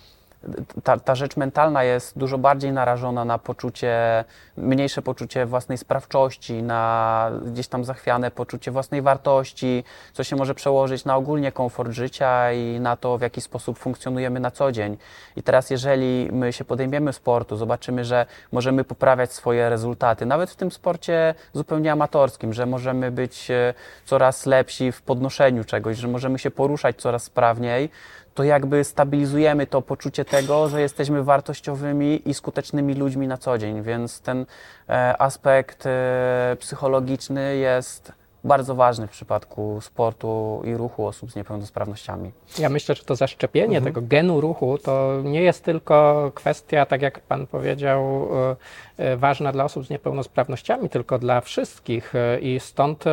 ta, 0.83 0.99
ta 0.99 1.15
rzecz 1.15 1.37
mentalna 1.37 1.83
jest 1.83 2.17
dużo 2.17 2.37
bardziej 2.37 2.71
narażona 2.71 3.25
na 3.25 3.37
poczucie, 3.37 4.23
mniejsze 4.57 5.01
poczucie 5.01 5.45
własnej 5.45 5.77
sprawczości, 5.77 6.63
na 6.63 7.31
gdzieś 7.45 7.67
tam 7.67 7.85
zachwiane 7.85 8.31
poczucie 8.31 8.71
własnej 8.71 9.01
wartości, 9.01 9.83
co 10.13 10.23
się 10.23 10.35
może 10.35 10.55
przełożyć 10.55 11.05
na 11.05 11.15
ogólnie 11.15 11.51
komfort 11.51 11.91
życia 11.91 12.51
i 12.51 12.79
na 12.79 12.95
to, 12.95 13.17
w 13.17 13.21
jaki 13.21 13.41
sposób 13.41 13.79
funkcjonujemy 13.79 14.39
na 14.39 14.51
co 14.51 14.71
dzień. 14.71 14.97
I 15.35 15.43
teraz, 15.43 15.69
jeżeli 15.69 16.29
my 16.31 16.53
się 16.53 16.65
podejmiemy 16.65 17.13
sportu, 17.13 17.57
zobaczymy, 17.57 18.05
że 18.05 18.25
możemy 18.51 18.83
poprawiać 18.83 19.33
swoje 19.33 19.69
rezultaty, 19.69 20.25
nawet 20.25 20.49
w 20.49 20.55
tym 20.55 20.71
sporcie 20.71 21.35
zupełnie 21.53 21.91
amatorskim, 21.91 22.53
że 22.53 22.65
możemy 22.65 23.11
być 23.11 23.51
e, 23.51 23.73
coraz 24.05 24.45
lepsi 24.45 24.91
w 24.91 25.01
podnoszeniu 25.01 25.63
czegoś, 25.63 25.97
że 25.97 26.07
możemy 26.07 26.39
się 26.39 26.51
poruszać 26.51 26.95
coraz 27.01 27.23
sprawniej, 27.23 27.89
to 28.33 28.43
jakby 28.43 28.83
stabilizujemy 28.83 29.67
to 29.67 29.81
poczucie 29.81 30.25
tego, 30.25 30.69
że 30.69 30.81
jesteśmy 30.81 31.23
wartościowymi 31.23 32.29
i 32.29 32.33
skutecznymi 32.33 32.93
ludźmi 32.93 33.27
na 33.27 33.37
co 33.37 33.57
dzień, 33.57 33.81
więc 33.81 34.21
ten 34.21 34.45
e, 34.89 35.21
aspekt 35.21 35.85
e, 35.85 36.57
psychologiczny 36.59 37.55
jest 37.55 38.20
bardzo 38.43 38.75
ważny 38.75 39.07
w 39.07 39.11
przypadku 39.11 39.81
sportu 39.81 40.61
i 40.65 40.73
ruchu 40.73 41.07
osób 41.07 41.31
z 41.31 41.35
niepełnosprawnościami. 41.35 42.31
Ja 42.59 42.69
myślę, 42.69 42.95
że 42.95 43.03
to 43.03 43.15
zaszczepienie 43.15 43.77
Mhm. 43.77 43.83
tego 43.93 44.07
genu 44.07 44.41
ruchu 44.41 44.77
to 44.77 45.21
nie 45.23 45.41
jest 45.41 45.63
tylko 45.63 46.31
kwestia, 46.35 46.85
tak 46.85 47.01
jak 47.01 47.19
Pan 47.19 47.47
powiedział, 47.47 48.27
e, 48.35 48.55
e, 48.97 49.17
ważna 49.17 49.51
dla 49.51 49.63
osób 49.63 49.85
z 49.85 49.89
niepełnosprawnościami, 49.89 50.89
tylko 50.89 51.19
dla 51.19 51.41
wszystkich. 51.41 52.15
E, 52.15 52.39
I 52.39 52.59
stąd 52.59 53.03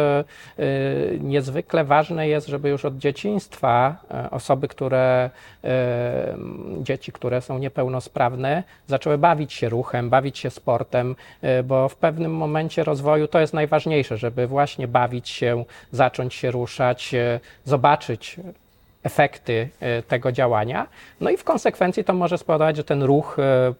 niezwykle 1.21 1.85
ważne 1.85 2.29
jest, 2.29 2.47
żeby 2.47 2.69
już 2.69 2.85
od 2.85 2.99
dzieciństwa 2.99 3.97
osoby, 4.31 4.69
które, 4.69 5.31
dzieci, 6.81 7.12
które 7.12 7.41
są 7.41 7.59
niepełnosprawne, 7.59 8.62
zaczęły 8.87 9.19
bawić 9.19 9.53
się 9.53 9.69
ruchem, 9.69 10.11
bawić 10.11 10.38
się 10.38 10.51
sportem, 10.51 11.17
bo 11.64 11.88
w 11.88 11.97
pewnym 11.97 12.35
momencie 12.35 12.85
rozwoju 12.85 13.29
to 13.29 13.41
jest 13.41 13.55
najważniejsze, 13.55 14.17
żeby 14.17 14.47
właśnie 14.47 14.88
bawić 14.88 15.17
się, 15.26 15.64
zacząć 15.92 16.35
się 16.35 16.50
ruszać, 16.50 17.14
e, 17.14 17.40
zobaczyć 17.64 18.37
efekty 19.02 19.68
e, 19.81 20.02
tego 20.02 20.33
działania. 20.33 20.87
No 21.20 21.31
i 21.31 21.37
w 21.37 21.44
konsekwencji 21.44 22.04
to 22.04 22.14
może 22.14 22.38
spowodować, 22.38 22.76
że 22.76 22.85
ten 22.85 23.02
ruch 23.02 23.37
e, 23.38 23.74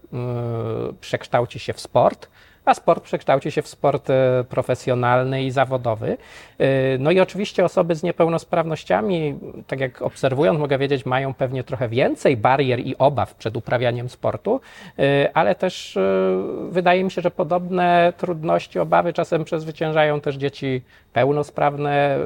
przekształci 1.01 1.59
się 1.59 1.73
w 1.73 1.81
sport, 1.81 2.29
a 2.69 2.75
sport 2.75 3.05
przekształci 3.05 3.51
się 3.51 3.63
w 3.63 3.69
sport 3.69 4.11
e, 4.11 4.45
profesjonalny 4.49 5.43
i 5.43 5.51
zawodowy. 5.51 6.17
E, 6.59 6.99
No 6.99 7.11
i 7.11 7.21
oczywiście 7.21 7.65
osoby 7.65 7.95
z 7.95 8.03
niepełnosprawnościami, 8.03 9.39
tak 9.67 9.81
jak 9.81 10.03
obserwując, 10.03 10.59
mogę 10.59 10.79
wiedzieć, 10.79 11.07
mają 11.07 11.35
pewnie 11.35 11.65
trochę 11.65 11.89
więcej 11.89 12.37
barier 12.37 12.81
i 12.81 12.97
obaw 12.99 13.35
przed 13.35 13.57
uprawianiem 13.57 14.09
sportu, 14.09 14.61
e, 14.99 15.31
ale 15.35 15.55
też 15.55 15.99
wydaje 16.71 17.05
mi 17.05 17.11
się, 17.11 17.23
że 17.23 17.31
podobne 17.31 18.13
trudności, 18.17 18.79
obawy 18.79 19.13
czasem 19.13 19.45
przezwyciężają 19.45 20.21
też 20.21 20.37
dzieci 20.37 20.83
pełnosprawne. 21.13 22.19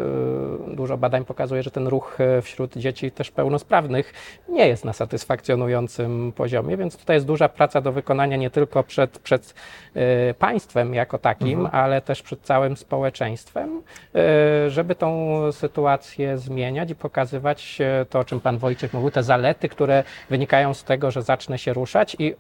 Dużo 0.68 0.98
badań 0.98 1.24
pokazuje, 1.24 1.62
że 1.62 1.70
ten 1.70 1.86
ruch 1.86 2.18
wśród 2.42 2.76
dzieci 2.76 3.10
też 3.10 3.30
pełnosprawnych 3.30 4.12
nie 4.48 4.68
jest 4.68 4.84
na 4.84 4.92
satysfakcjonującym 4.92 6.32
poziomie, 6.36 6.76
więc 6.76 6.96
tutaj 6.96 7.16
jest 7.16 7.26
duża 7.26 7.48
praca 7.48 7.80
do 7.80 7.92
wykonania 7.92 8.36
nie 8.36 8.50
tylko 8.50 8.82
przed, 8.82 9.18
przed 9.18 9.54
państwem 10.34 10.94
jako 10.94 11.18
takim, 11.18 11.68
ale 11.72 12.00
też 12.00 12.22
przed 12.22 12.40
całym 12.40 12.76
społeczeństwem, 12.76 13.82
e, 14.14 14.70
żeby 14.70 14.94
tą 14.94 15.38
sytuację 15.52 16.38
zmieniać 16.38 16.90
i 16.90 16.94
pokazywać 16.94 17.78
e, 17.80 18.04
to, 18.04 18.18
o 18.18 18.24
czym 18.24 18.40
pan 18.40 18.58
Wojciech 18.58 18.92
mówił, 18.92 19.10
te 19.10 19.22
zalety, 19.22 19.68
które 19.68 20.04
wynikają 20.30 20.74
z 20.74 20.84
tego, 20.84 21.10
że 21.10 21.22
zacznę 21.22 21.58
się 21.58 21.72
ruszać 21.72 22.16
i 22.18 22.34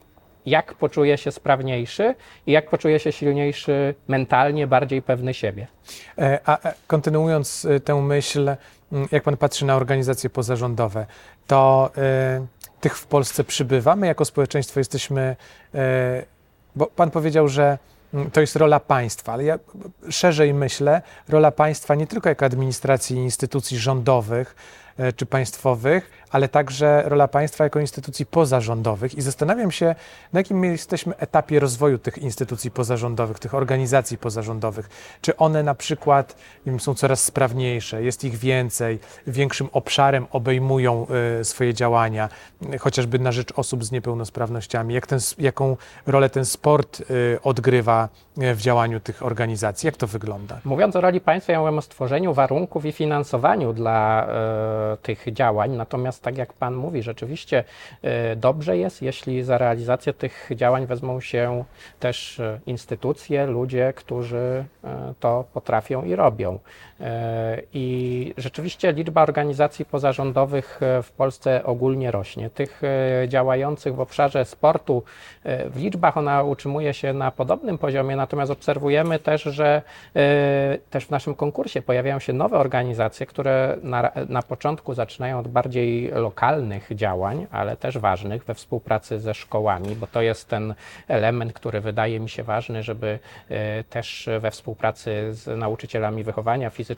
jak 0.46 0.74
poczuję 0.74 1.18
się 1.18 1.32
sprawniejszy 1.32 2.14
i 2.46 2.52
jak 2.52 2.70
poczuję 2.70 2.98
się 2.98 3.12
silniejszy 3.12 3.94
mentalnie, 4.08 4.66
bardziej 4.66 5.02
pewny 5.02 5.34
siebie. 5.34 5.66
E, 6.18 6.38
A 6.44 6.68
e, 6.68 6.74
kontynuując 6.86 7.64
e, 7.64 7.80
tę 7.80 8.02
myśl, 8.02 8.56
m, 8.92 9.06
jak 9.12 9.22
pan 9.22 9.36
patrzy 9.36 9.64
na 9.64 9.76
organizacje 9.76 10.30
pozarządowe, 10.30 11.06
to 11.46 11.90
tych 12.80 12.98
w 12.98 13.06
Polsce 13.06 13.44
przybywa. 13.44 13.96
My 13.96 14.06
jako 14.06 14.24
społeczeństwo 14.24 14.80
jesteśmy, 14.80 15.36
bo 16.76 16.86
pan 16.86 17.10
powiedział, 17.10 17.48
że 17.48 17.78
mm, 18.14 18.30
to 18.30 18.40
jest 18.40 18.56
rola 18.56 18.80
państwa, 18.80 19.32
ale 19.32 19.44
ja 19.44 19.58
szerzej 20.10 20.54
myślę, 20.54 21.02
rola 21.28 21.50
państwa 21.50 21.94
nie 21.94 22.06
tylko 22.06 22.28
jako 22.28 22.44
administracji 22.44 23.16
i 23.16 23.20
instytucji 23.20 23.78
rządowych 23.78 24.54
czy 25.16 25.26
państwowych, 25.26 26.10
ale 26.32 26.48
także 26.48 27.02
rola 27.06 27.28
państwa 27.28 27.64
jako 27.64 27.80
instytucji 27.80 28.26
pozarządowych. 28.26 29.14
I 29.14 29.22
zastanawiam 29.22 29.70
się, 29.70 29.94
na 30.32 30.40
jakim 30.40 30.58
my 30.58 30.66
jesteśmy 30.66 31.16
etapie 31.16 31.60
rozwoju 31.60 31.98
tych 31.98 32.18
instytucji 32.18 32.70
pozarządowych, 32.70 33.38
tych 33.38 33.54
organizacji 33.54 34.18
pozarządowych. 34.18 34.88
Czy 35.20 35.36
one 35.36 35.62
na 35.62 35.74
przykład 35.74 36.36
wiem, 36.66 36.80
są 36.80 36.94
coraz 36.94 37.24
sprawniejsze, 37.24 38.02
jest 38.02 38.24
ich 38.24 38.36
więcej, 38.36 38.98
większym 39.26 39.68
obszarem 39.72 40.26
obejmują 40.30 41.06
e, 41.40 41.44
swoje 41.44 41.74
działania, 41.74 42.28
e, 42.72 42.78
chociażby 42.78 43.18
na 43.18 43.32
rzecz 43.32 43.52
osób 43.56 43.84
z 43.84 43.92
niepełnosprawnościami. 43.92 44.94
Jak 44.94 45.06
ten, 45.06 45.18
jaką 45.38 45.76
rolę 46.06 46.30
ten 46.30 46.44
sport 46.44 47.00
e, 47.00 47.42
odgrywa 47.42 48.08
e, 48.31 48.31
w 48.36 48.60
działaniu 48.60 49.00
tych 49.00 49.22
organizacji? 49.22 49.86
Jak 49.86 49.96
to 49.96 50.06
wygląda? 50.06 50.60
Mówiąc 50.64 50.96
o 50.96 51.00
roli 51.00 51.20
państwa, 51.20 51.52
ja 51.52 51.60
mówię 51.60 51.78
o 51.78 51.82
stworzeniu 51.82 52.34
warunków 52.34 52.84
i 52.84 52.92
finansowaniu 52.92 53.72
dla 53.72 54.26
tych 55.02 55.32
działań. 55.32 55.70
Natomiast 55.76 56.22
tak 56.22 56.38
jak 56.38 56.52
Pan 56.52 56.74
mówi, 56.74 57.02
rzeczywiście 57.02 57.64
e, 58.02 58.36
dobrze 58.36 58.76
jest, 58.76 59.02
jeśli 59.02 59.42
za 59.42 59.58
realizację 59.58 60.12
tych 60.12 60.50
działań 60.54 60.86
wezmą 60.86 61.20
się 61.20 61.64
też 62.00 62.40
e, 62.40 62.60
instytucje, 62.66 63.46
ludzie, 63.46 63.92
którzy 63.96 64.64
e, 64.84 65.14
to 65.20 65.44
potrafią 65.52 66.04
i 66.04 66.16
robią. 66.16 66.58
E, 67.02 67.62
I 67.72 68.34
rzeczywiście 68.36 68.92
liczba 68.92 69.22
organizacji 69.22 69.84
pozarządowych 69.84 70.80
e, 70.82 71.02
w 71.02 71.12
Polsce 71.12 71.64
ogólnie 71.64 72.10
rośnie. 72.10 72.50
Tych 72.50 72.82
e, 72.84 73.28
działających 73.28 73.94
w 73.94 74.00
obszarze 74.00 74.44
sportu 74.44 75.02
w 75.44 75.76
liczbach 75.76 76.16
ona 76.16 76.42
utrzymuje 76.42 76.94
się 76.94 77.12
na 77.12 77.30
podobnym 77.30 77.78
poziomie, 77.78 78.16
natomiast 78.16 78.52
obserwujemy 78.52 79.18
też, 79.18 79.42
że 79.42 79.82
też 80.90 81.06
w 81.06 81.10
naszym 81.10 81.34
konkursie 81.34 81.82
pojawiają 81.82 82.18
się 82.18 82.32
nowe 82.32 82.58
organizacje, 82.58 83.26
które 83.26 83.76
na, 83.82 84.10
na 84.28 84.42
początku 84.42 84.94
zaczynają 84.94 85.38
od 85.38 85.48
bardziej 85.48 86.08
lokalnych 86.08 86.88
działań, 86.94 87.46
ale 87.50 87.76
też 87.76 87.98
ważnych 87.98 88.44
we 88.44 88.54
współpracy 88.54 89.20
ze 89.20 89.34
szkołami, 89.34 89.96
bo 89.96 90.06
to 90.06 90.22
jest 90.22 90.48
ten 90.48 90.74
element, 91.08 91.52
który 91.52 91.80
wydaje 91.80 92.20
mi 92.20 92.28
się 92.28 92.42
ważny, 92.42 92.82
żeby 92.82 93.18
też 93.90 94.28
we 94.40 94.50
współpracy 94.50 95.34
z 95.34 95.58
nauczycielami 95.58 96.24
wychowania 96.24 96.70
fizycznego, 96.70 96.91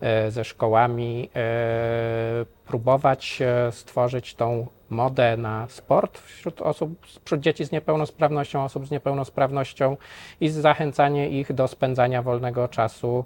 e, 0.00 0.30
ze 0.30 0.44
szkołami 0.44 1.30
e, 1.34 2.59
próbować 2.70 3.42
e, 3.42 3.72
stworzyć 3.72 4.34
tą 4.34 4.66
modę 4.90 5.36
na 5.36 5.68
sport 5.68 6.18
wśród 6.18 6.62
osób, 6.62 7.06
wśród 7.24 7.40
dzieci 7.40 7.64
z 7.64 7.72
niepełnosprawnością, 7.72 8.64
osób 8.64 8.86
z 8.86 8.90
niepełnosprawnością 8.90 9.96
i 10.40 10.48
zachęcanie 10.48 11.28
ich 11.28 11.52
do 11.52 11.68
spędzania 11.68 12.22
wolnego 12.22 12.68
czasu 12.68 13.18
e, 13.18 13.24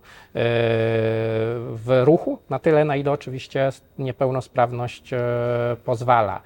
w 1.70 2.02
ruchu, 2.04 2.38
na 2.50 2.58
tyle, 2.58 2.84
na 2.84 2.96
ile 2.96 3.10
oczywiście 3.10 3.70
niepełnosprawność 3.98 5.12
e, 5.12 5.18
pozwala. 5.84 6.40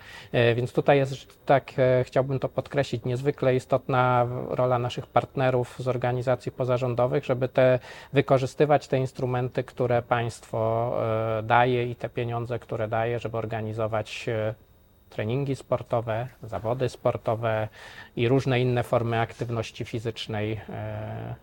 Więc 0.56 0.72
tutaj 0.72 0.98
jest, 0.98 1.46
tak 1.46 1.72
chciałbym 2.04 2.38
to 2.38 2.48
podkreślić, 2.48 3.04
niezwykle 3.04 3.54
istotna 3.54 4.26
rola 4.48 4.78
naszych 4.78 5.06
partnerów 5.06 5.74
z 5.78 5.88
organizacji 5.88 6.52
pozarządowych, 6.52 7.24
żeby 7.24 7.48
te, 7.48 7.78
wykorzystywać 8.12 8.88
te 8.88 8.98
instrumenty, 8.98 9.64
które 9.64 10.02
państwo 10.02 10.92
daje 11.42 11.90
i 11.90 11.96
te 11.96 12.08
pieniądze, 12.08 12.58
które 12.58 12.87
daje, 12.88 13.18
żeby 13.18 13.36
organizować 13.36 14.28
e, 14.28 14.54
treningi 15.10 15.56
sportowe, 15.56 16.28
zawody 16.42 16.88
sportowe 16.88 17.68
i 18.16 18.28
różne 18.28 18.60
inne 18.60 18.82
formy 18.82 19.20
aktywności 19.20 19.84
fizycznej. 19.84 20.60
e, 20.68 21.34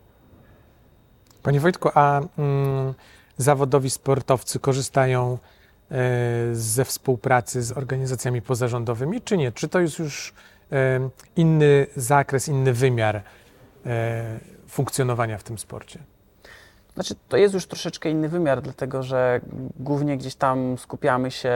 Panie 1.43 1.59
Wojtku, 1.59 1.89
a 1.93 2.21
mm, 2.37 2.93
zawodowi 3.37 3.89
sportowcy 3.89 4.59
korzystają 4.59 5.37
e, 5.91 5.97
ze 6.53 6.85
współpracy 6.85 7.63
z 7.63 7.71
organizacjami 7.71 8.41
pozarządowymi, 8.41 9.21
czy 9.21 9.37
nie? 9.37 9.51
Czy 9.51 9.67
to 9.67 9.79
jest 9.79 9.99
już 9.99 10.33
e, 10.71 11.09
inny 11.35 11.87
zakres, 11.95 12.47
inny 12.47 12.73
wymiar 12.73 13.21
e, 13.85 14.39
funkcjonowania 14.67 15.37
w 15.37 15.43
tym 15.43 15.57
sporcie? 15.57 15.99
Znaczy, 16.95 17.15
to 17.29 17.37
jest 17.37 17.53
już 17.53 17.65
troszeczkę 17.67 18.09
inny 18.09 18.29
wymiar, 18.29 18.61
dlatego 18.61 19.03
że 19.03 19.41
głównie 19.79 20.17
gdzieś 20.17 20.35
tam 20.35 20.77
skupiamy 20.77 21.31
się 21.31 21.53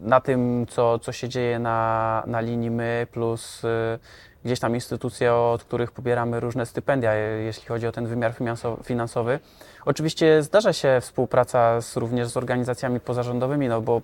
na 0.00 0.20
tym, 0.20 0.66
co, 0.66 0.98
co 0.98 1.12
się 1.12 1.28
dzieje 1.28 1.58
na, 1.58 2.22
na 2.26 2.40
linii 2.40 2.70
my, 2.70 3.06
plus 3.12 3.64
y, 3.64 3.98
gdzieś 4.44 4.60
tam 4.60 4.74
instytucje, 4.74 5.34
od 5.34 5.64
których 5.64 5.92
pobieramy 5.92 6.40
różne 6.40 6.66
stypendia, 6.66 7.14
je- 7.14 7.42
jeśli 7.42 7.66
chodzi 7.66 7.86
o 7.86 7.92
ten 7.92 8.06
wymiar 8.06 8.32
finanso- 8.32 8.82
finansowy. 8.84 9.38
Oczywiście 9.84 10.42
zdarza 10.42 10.72
się 10.72 10.98
współpraca 11.00 11.80
z, 11.80 11.96
również 11.96 12.28
z 12.28 12.36
organizacjami 12.36 13.00
pozarządowymi, 13.00 13.68
no 13.68 13.80
bo 13.80 14.02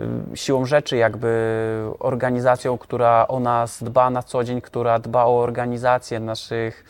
y, 0.00 0.36
siłą 0.36 0.64
rzeczy 0.64 0.96
jakby 0.96 1.28
organizacją, 1.98 2.78
która 2.78 3.28
o 3.28 3.40
nas 3.40 3.82
dba 3.82 4.10
na 4.10 4.22
co 4.22 4.44
dzień, 4.44 4.60
która 4.60 4.98
dba 4.98 5.24
o 5.24 5.38
organizację 5.40 6.20
naszych 6.20 6.84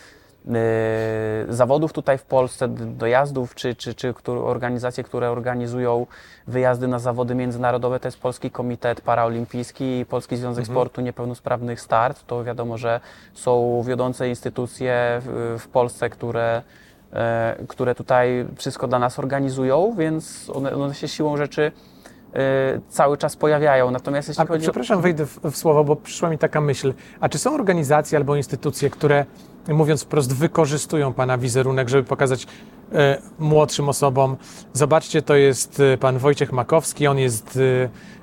zawodów 1.48 1.92
tutaj 1.92 2.18
w 2.18 2.22
Polsce, 2.22 2.68
dojazdów, 2.68 3.54
czy, 3.54 3.74
czy, 3.74 3.94
czy 3.94 4.14
organizacje, 4.26 5.04
które 5.04 5.30
organizują 5.30 6.06
wyjazdy 6.46 6.88
na 6.88 6.98
zawody 6.98 7.34
międzynarodowe, 7.34 8.00
to 8.00 8.08
jest 8.08 8.20
Polski 8.20 8.50
Komitet 8.50 9.00
Paraolimpijski 9.00 9.98
i 9.98 10.06
Polski 10.06 10.36
Związek 10.36 10.66
Sportu 10.66 11.00
Niepełnosprawnych 11.00 11.80
Start. 11.80 12.26
To 12.26 12.44
wiadomo, 12.44 12.78
że 12.78 13.00
są 13.34 13.82
wiodące 13.86 14.28
instytucje 14.28 15.20
w, 15.58 15.68
Polsce, 15.72 16.10
które, 16.10 16.62
e, 17.12 17.56
które 17.68 17.94
tutaj 17.94 18.46
wszystko 18.56 18.88
dla 18.88 18.98
nas 18.98 19.18
organizują, 19.18 19.94
więc 19.98 20.50
one, 20.54 20.72
one 20.72 20.94
się 20.94 21.08
siłą 21.08 21.36
rzeczy 21.36 21.72
cały 22.88 23.18
czas 23.18 23.36
pojawiają. 23.36 23.90
Natomiast 23.90 24.28
jeśli 24.28 24.44
A, 24.44 24.46
chodzi 24.46 24.64
o... 24.64 24.68
przepraszam, 24.68 25.00
wejdę 25.00 25.26
w, 25.26 25.40
w 25.44 25.56
słowo, 25.56 25.84
bo 25.84 25.96
przyszła 25.96 26.30
mi 26.30 26.38
taka 26.38 26.60
myśl. 26.60 26.94
A 27.20 27.28
czy 27.28 27.38
są 27.38 27.54
organizacje 27.54 28.18
albo 28.18 28.36
instytucje, 28.36 28.90
które, 28.90 29.26
mówiąc 29.68 30.02
wprost, 30.02 30.34
wykorzystują 30.34 31.12
Pana 31.12 31.38
wizerunek, 31.38 31.88
żeby 31.88 32.04
pokazać 32.04 32.46
e, 32.92 33.18
młodszym 33.38 33.88
osobom, 33.88 34.36
zobaczcie, 34.72 35.22
to 35.22 35.34
jest 35.34 35.80
e, 35.80 35.98
Pan 35.98 36.18
Wojciech 36.18 36.52
Makowski, 36.52 37.06
on 37.06 37.18
jest 37.18 37.58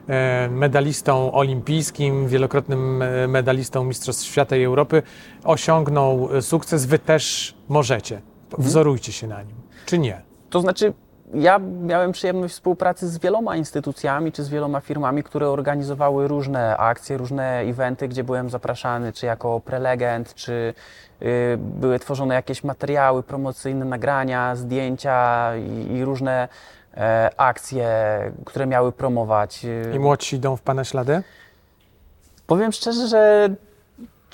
e, 0.07 0.49
medalistą 0.49 1.31
olimpijskim, 1.31 2.27
wielokrotnym 2.27 3.03
medalistą 3.27 3.83
Mistrzostw 3.83 4.25
Świata 4.25 4.55
i 4.55 4.63
Europy, 4.63 5.03
osiągnął 5.43 6.29
sukces, 6.41 6.85
Wy 6.85 6.99
też 6.99 7.55
możecie. 7.69 8.21
Wzorujcie 8.57 9.11
się 9.11 9.27
na 9.27 9.43
nim. 9.43 9.55
Czy 9.85 9.97
nie? 9.97 10.21
To 10.49 10.61
znaczy, 10.61 10.93
ja 11.33 11.59
miałem 11.59 12.11
przyjemność 12.11 12.53
współpracy 12.53 13.07
z 13.09 13.17
wieloma 13.17 13.55
instytucjami 13.55 14.31
czy 14.31 14.43
z 14.43 14.49
wieloma 14.49 14.79
firmami, 14.79 15.23
które 15.23 15.49
organizowały 15.49 16.27
różne 16.27 16.77
akcje, 16.77 17.17
różne 17.17 17.59
eventy, 17.59 18.07
gdzie 18.07 18.23
byłem 18.23 18.49
zapraszany, 18.49 19.13
czy 19.13 19.25
jako 19.25 19.59
prelegent, 19.59 20.33
czy 20.35 20.73
y, 21.21 21.57
były 21.57 21.99
tworzone 21.99 22.35
jakieś 22.35 22.63
materiały 22.63 23.23
promocyjne, 23.23 23.85
nagrania, 23.85 24.55
zdjęcia 24.55 25.51
i, 25.57 25.93
i 25.93 26.05
różne 26.05 26.47
e, 26.97 27.29
akcje, 27.37 27.87
które 28.45 28.65
miały 28.65 28.91
promować. 28.91 29.65
y, 29.65 29.91
I 29.95 29.99
młodsi 29.99 30.35
idą 30.35 30.55
w 30.55 30.61
Pana 30.61 30.83
ślady? 30.83 31.23
Powiem 32.47 32.71
szczerze, 32.71 33.07
że 33.07 33.49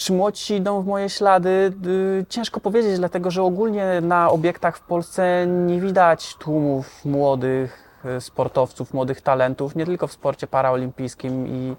czy 0.01 0.13
młodsi 0.13 0.55
idą 0.55 0.81
w 0.81 0.87
moje 0.87 1.09
ślady, 1.09 1.73
y, 1.85 2.25
ciężko 2.29 2.59
powiedzieć, 2.59 2.97
dlatego 2.97 3.31
że 3.31 3.43
ogólnie 3.43 4.01
na 4.01 4.29
obiektach 4.29 4.77
w 4.77 4.81
Polsce 4.81 5.47
nie 5.47 5.81
widać 5.81 6.35
tłumów 6.35 7.05
młodych 7.05 8.01
y, 8.17 8.21
sportowców, 8.21 8.93
młodych 8.93 9.21
talentów, 9.21 9.75
nie 9.75 9.85
tylko 9.85 10.07
w 10.07 10.11
sporcie 10.11 10.47
paraolimpijskim, 10.47 11.47
i, 11.47 11.75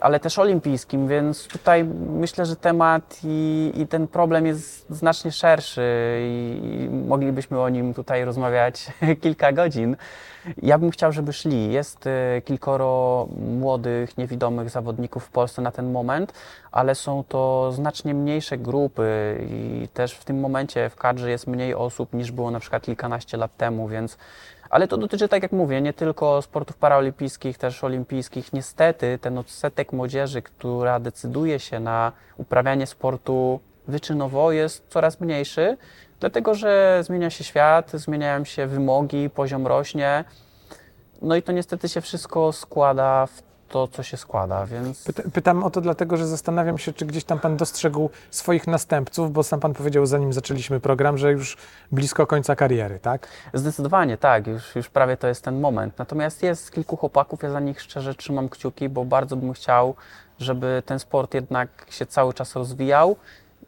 ale 0.00 0.20
też 0.20 0.38
olimpijskim, 0.38 1.08
więc 1.08 1.48
tutaj 1.48 1.84
myślę, 2.10 2.46
że 2.46 2.56
temat 2.56 3.20
i, 3.24 3.72
i 3.74 3.86
ten 3.86 4.08
problem 4.08 4.46
jest 4.46 4.86
znacznie 4.90 5.32
szerszy 5.32 5.82
i, 6.22 6.60
i 6.84 6.90
moglibyśmy 6.90 7.60
o 7.60 7.68
nim 7.68 7.94
tutaj 7.94 8.24
rozmawiać 8.24 8.86
kilka 9.22 9.52
godzin. 9.52 9.96
Ja 10.62 10.78
bym 10.78 10.90
chciał, 10.90 11.12
żeby 11.12 11.32
szli. 11.32 11.72
Jest 11.72 12.06
e, 12.06 12.42
kilkoro 12.44 13.28
młodych, 13.58 14.18
niewidomych 14.18 14.70
zawodników 14.70 15.24
w 15.24 15.30
Polsce 15.30 15.62
na 15.62 15.70
ten 15.70 15.92
moment, 15.92 16.32
ale 16.72 16.94
są 16.94 17.24
to 17.28 17.72
znacznie 17.72 18.14
mniejsze 18.14 18.58
grupy 18.58 19.38
i 19.50 19.88
też 19.94 20.12
w 20.14 20.24
tym 20.24 20.40
momencie 20.40 20.90
w 20.90 20.96
kadrze 20.96 21.30
jest 21.30 21.46
mniej 21.46 21.74
osób 21.74 22.12
niż 22.12 22.32
było 22.32 22.50
na 22.50 22.60
przykład 22.60 22.82
kilkanaście 22.82 23.36
lat 23.36 23.56
temu, 23.56 23.88
więc 23.88 24.18
ale 24.70 24.88
to 24.88 24.96
dotyczy, 24.96 25.28
tak 25.28 25.42
jak 25.42 25.52
mówię, 25.52 25.80
nie 25.80 25.92
tylko 25.92 26.42
sportów 26.42 26.76
paraolimpijskich, 26.76 27.58
też 27.58 27.84
olimpijskich. 27.84 28.52
Niestety 28.52 29.18
ten 29.20 29.38
odsetek 29.38 29.92
młodzieży, 29.92 30.42
która 30.42 31.00
decyduje 31.00 31.58
się 31.58 31.80
na 31.80 32.12
uprawianie 32.36 32.86
sportu 32.86 33.60
wyczynowo 33.88 34.52
jest 34.52 34.86
coraz 34.88 35.20
mniejszy, 35.20 35.76
dlatego 36.20 36.54
że 36.54 37.02
zmienia 37.04 37.30
się 37.30 37.44
świat, 37.44 37.90
zmieniają 37.90 38.44
się 38.44 38.66
wymogi, 38.66 39.30
poziom 39.30 39.66
rośnie. 39.66 40.24
No 41.22 41.36
i 41.36 41.42
to 41.42 41.52
niestety 41.52 41.88
się 41.88 42.00
wszystko 42.00 42.52
składa 42.52 43.26
w 43.26 43.49
to, 43.70 43.88
co 43.88 44.02
się 44.02 44.16
składa, 44.16 44.66
więc 44.66 45.04
Pyta, 45.04 45.22
pytam 45.32 45.64
o 45.64 45.70
to 45.70 45.80
dlatego, 45.80 46.16
że 46.16 46.26
zastanawiam 46.26 46.78
się, 46.78 46.92
czy 46.92 47.06
gdzieś 47.06 47.24
tam 47.24 47.38
Pan 47.38 47.56
dostrzegł 47.56 48.10
swoich 48.30 48.66
następców, 48.66 49.32
bo 49.32 49.42
sam 49.42 49.60
Pan 49.60 49.74
powiedział, 49.74 50.06
zanim 50.06 50.32
zaczęliśmy 50.32 50.80
program, 50.80 51.18
że 51.18 51.32
już 51.32 51.56
blisko 51.92 52.26
końca 52.26 52.56
kariery, 52.56 52.98
tak? 52.98 53.28
Zdecydowanie 53.54 54.16
tak, 54.16 54.46
już, 54.46 54.76
już 54.76 54.88
prawie 54.88 55.16
to 55.16 55.28
jest 55.28 55.44
ten 55.44 55.60
moment. 55.60 55.98
Natomiast 55.98 56.42
jest 56.42 56.72
kilku 56.72 56.96
chłopaków, 56.96 57.42
ja 57.42 57.50
za 57.50 57.60
nich 57.60 57.80
szczerze 57.80 58.14
trzymam 58.14 58.48
kciuki, 58.48 58.88
bo 58.88 59.04
bardzo 59.04 59.36
bym 59.36 59.52
chciał, 59.52 59.94
żeby 60.38 60.82
ten 60.86 60.98
sport 60.98 61.34
jednak 61.34 61.68
się 61.90 62.06
cały 62.06 62.34
czas 62.34 62.56
rozwijał 62.56 63.16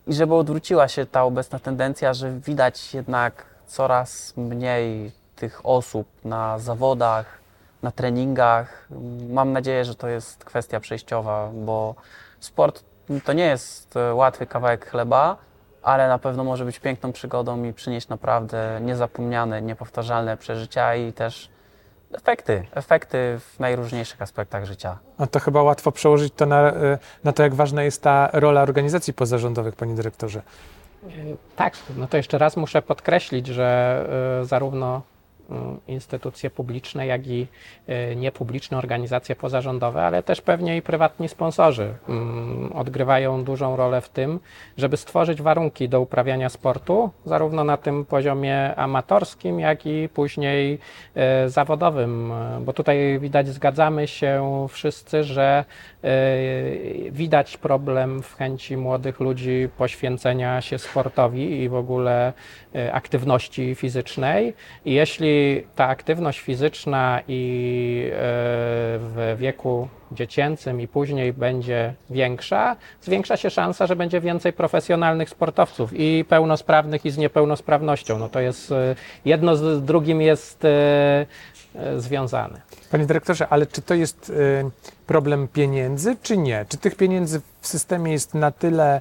i 0.07 0.15
żeby 0.15 0.35
odwróciła 0.35 0.89
się 0.89 1.07
ta 1.07 1.25
obecna 1.25 1.59
tendencja, 1.59 2.15
że 2.15 2.33
widać 2.33 2.95
jednak 2.95 3.45
coraz 3.67 4.37
mniej 4.37 5.13
tych 5.37 5.61
osób 5.67 6.07
na 6.25 6.59
zawodach, 6.59 7.42
na 7.83 7.91
treningach. 7.91 8.89
Mam 9.29 9.53
nadzieję, 9.53 9.85
że 9.85 9.95
to 9.95 10.09
jest 10.09 10.45
kwestia 10.45 10.81
przejściowa, 10.81 11.51
bo 11.55 11.95
sport 12.41 12.85
to 13.25 13.33
nie 13.33 13.45
jest 13.45 13.97
e, 13.97 14.15
łatwy 14.15 14.47
kawałek 14.47 14.91
chleba, 14.91 15.37
ale 15.83 16.09
na 16.09 16.19
pewno 16.19 16.45
może 16.45 16.65
być 16.65 16.81
piękną 16.81 17.13
przygodą 17.13 17.65
i 17.65 17.73
przynieść 17.73 18.09
naprawdę 18.09 18.79
niezapomniane, 18.83 19.63
niepowtarzalne 19.63 20.37
przeżycia 20.37 20.95
i 20.95 21.13
też 21.13 21.51
efekty, 22.13 22.67
efekty 22.75 23.39
w 23.41 23.61
najróżniejszych 23.61 24.23
aspektach 24.23 24.65
życia. 24.65 24.99
No 25.19 25.27
to 25.27 25.41
chyba 25.41 25.63
łatwo 25.63 25.93
przełożyć 25.93 26.35
to 26.37 26.47
na, 26.47 26.71
y, 26.71 26.99
na 27.25 27.33
to, 27.33 27.43
jak 27.43 27.55
ważna 27.55 27.83
jest 27.83 28.03
ta 28.03 28.31
rola 28.33 28.63
organizacji 28.63 29.15
pozarządowych, 29.15 29.77
panie 29.77 29.95
dyrektorze. 29.95 30.43
Tak, 31.57 31.75
no 31.97 32.07
to 32.07 32.17
jeszcze 32.17 32.39
raz 32.39 32.57
muszę 32.57 32.83
podkreślić, 32.83 33.47
że 33.47 34.07
zarówno 34.43 35.03
instytucje 35.89 36.51
publiczne, 36.51 37.07
jak 37.07 37.27
i 37.27 37.47
y, 37.89 38.17
niepubliczne 38.17 38.79
organizacje 38.79 39.37
pozarządowe, 39.37 40.03
ale 40.03 40.23
też 40.23 40.41
pewnie 40.41 40.77
i 40.77 40.83
prywatni 40.83 41.29
sponsorzy 41.29 41.95
mm, 42.09 42.73
odgrywają 42.73 43.45
dużą 43.45 43.77
rolę 43.77 44.01
w 44.01 44.09
tym, 44.09 44.41
żeby 44.77 44.97
stworzyć 44.97 45.43
warunki 45.43 45.89
do 45.89 46.01
uprawiania 46.01 46.49
sportu, 46.49 47.11
zarówno 47.25 47.65
na 47.65 47.77
tym 47.77 48.05
poziomie 48.05 48.75
amatorskim, 48.77 49.61
jak 49.61 49.87
i 49.87 50.09
później 50.09 50.79
y, 51.45 51.51
zawodowym. 51.51 52.33
Bo 52.61 52.73
tutaj 52.73 53.19
widać, 53.21 53.49
zgadzamy 53.49 54.09
się 54.09 54.67
wszyscy, 54.71 55.25
że 55.25 55.65
y, 56.05 57.11
widać 57.11 57.57
problem 57.57 58.23
w 58.23 58.35
chęci 58.37 58.77
młodych 58.77 59.21
ludzi 59.21 59.69
poświęcenia 59.79 60.61
się 60.61 60.79
sportowi 60.79 61.63
i 61.63 61.69
w 61.69 61.75
ogóle 61.75 62.29
y, 62.31 62.62
aktywności 62.93 63.75
fizycznej. 63.75 64.55
I 64.85 64.93
jeśli 64.93 65.67
ta 65.77 65.89
aktywność 65.89 66.41
fizyczna 66.41 67.21
i 67.29 68.05
y, 68.07 68.13
w 68.99 69.37
wieku 69.39 69.89
dziecięcym 70.13 70.81
i 70.81 70.89
później 70.89 71.33
będzie 71.33 71.95
większa, 72.11 72.77
zwiększa 73.03 73.37
się 73.37 73.51
szansa, 73.51 73.87
że 73.87 73.97
będzie 73.97 74.21
więcej 74.21 74.53
profesjonalnych 74.53 75.31
sportowców 75.31 75.91
i 75.95 76.25
pełnosprawnych 76.29 77.05
i 77.05 77.11
z 77.11 77.19
niepełnosprawnością. 77.19 78.19
No 78.19 78.29
to 78.29 78.41
jest 78.41 78.71
y, 78.71 78.75
jedno 79.25 79.57
z 79.57 79.85
drugim 79.85 80.21
jest 80.21 80.67
związane. 81.97 82.61
Panie 82.91 83.07
dyrektorze, 83.07 83.49
ale 83.49 83.67
czy 83.67 83.83
to 83.83 83.95
jest 83.95 84.33
problem 85.07 85.49
pieniędzy, 85.49 86.17
czy 86.23 86.37
nie? 86.37 86.67
Czy 86.69 86.77
tych 86.77 86.97
pieniędzy 86.97 87.41
w 87.61 87.67
systemie 87.67 88.13
jest 88.13 88.35
na 88.35 88.51
tyle 88.51 89.01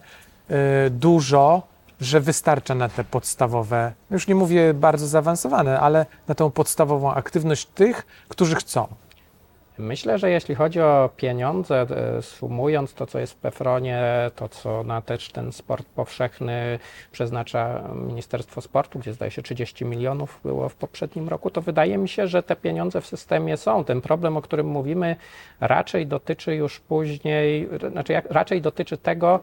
dużo, 0.89 1.70
że 2.01 2.19
wystarcza 2.19 2.75
na 2.75 2.89
te 2.89 3.03
podstawowe, 3.03 3.93
już 4.11 4.27
nie 4.27 4.35
mówię 4.35 4.73
bardzo 4.73 5.07
zaawansowane, 5.07 5.79
ale 5.79 6.05
na 6.27 6.35
tą 6.35 6.51
podstawową 6.51 7.13
aktywność 7.13 7.65
tych, 7.65 8.05
którzy 8.29 8.55
chcą? 8.55 8.87
Myślę, 9.77 10.19
że 10.19 10.29
jeśli 10.29 10.55
chodzi 10.55 10.81
o 10.81 11.09
pieniądze, 11.17 11.85
e, 12.17 12.21
sumując 12.21 12.93
to, 12.93 13.07
co 13.07 13.19
jest 13.19 13.33
w 13.33 13.35
Pefronie, 13.35 14.03
to, 14.35 14.49
co 14.49 14.83
na 14.83 15.01
też 15.01 15.31
ten 15.31 15.51
sport 15.51 15.87
powszechny 15.87 16.79
przeznacza 17.11 17.83
Ministerstwo 17.95 18.61
Sportu, 18.61 18.99
gdzie 18.99 19.13
zdaje 19.13 19.31
się 19.31 19.41
30 19.41 19.85
milionów 19.85 20.39
było 20.43 20.69
w 20.69 20.75
poprzednim 20.75 21.29
roku, 21.29 21.49
to 21.49 21.61
wydaje 21.61 21.97
mi 21.97 22.09
się, 22.09 22.27
że 22.27 22.43
te 22.43 22.55
pieniądze 22.55 23.01
w 23.01 23.05
systemie 23.05 23.57
są. 23.57 23.83
Ten 23.83 24.01
problem, 24.01 24.37
o 24.37 24.41
którym 24.41 24.67
mówimy, 24.67 25.15
raczej 25.59 26.07
dotyczy 26.07 26.55
już 26.55 26.79
później, 26.79 27.69
znaczy 27.91 28.21
raczej 28.29 28.61
dotyczy 28.61 28.97
tego, 28.97 29.39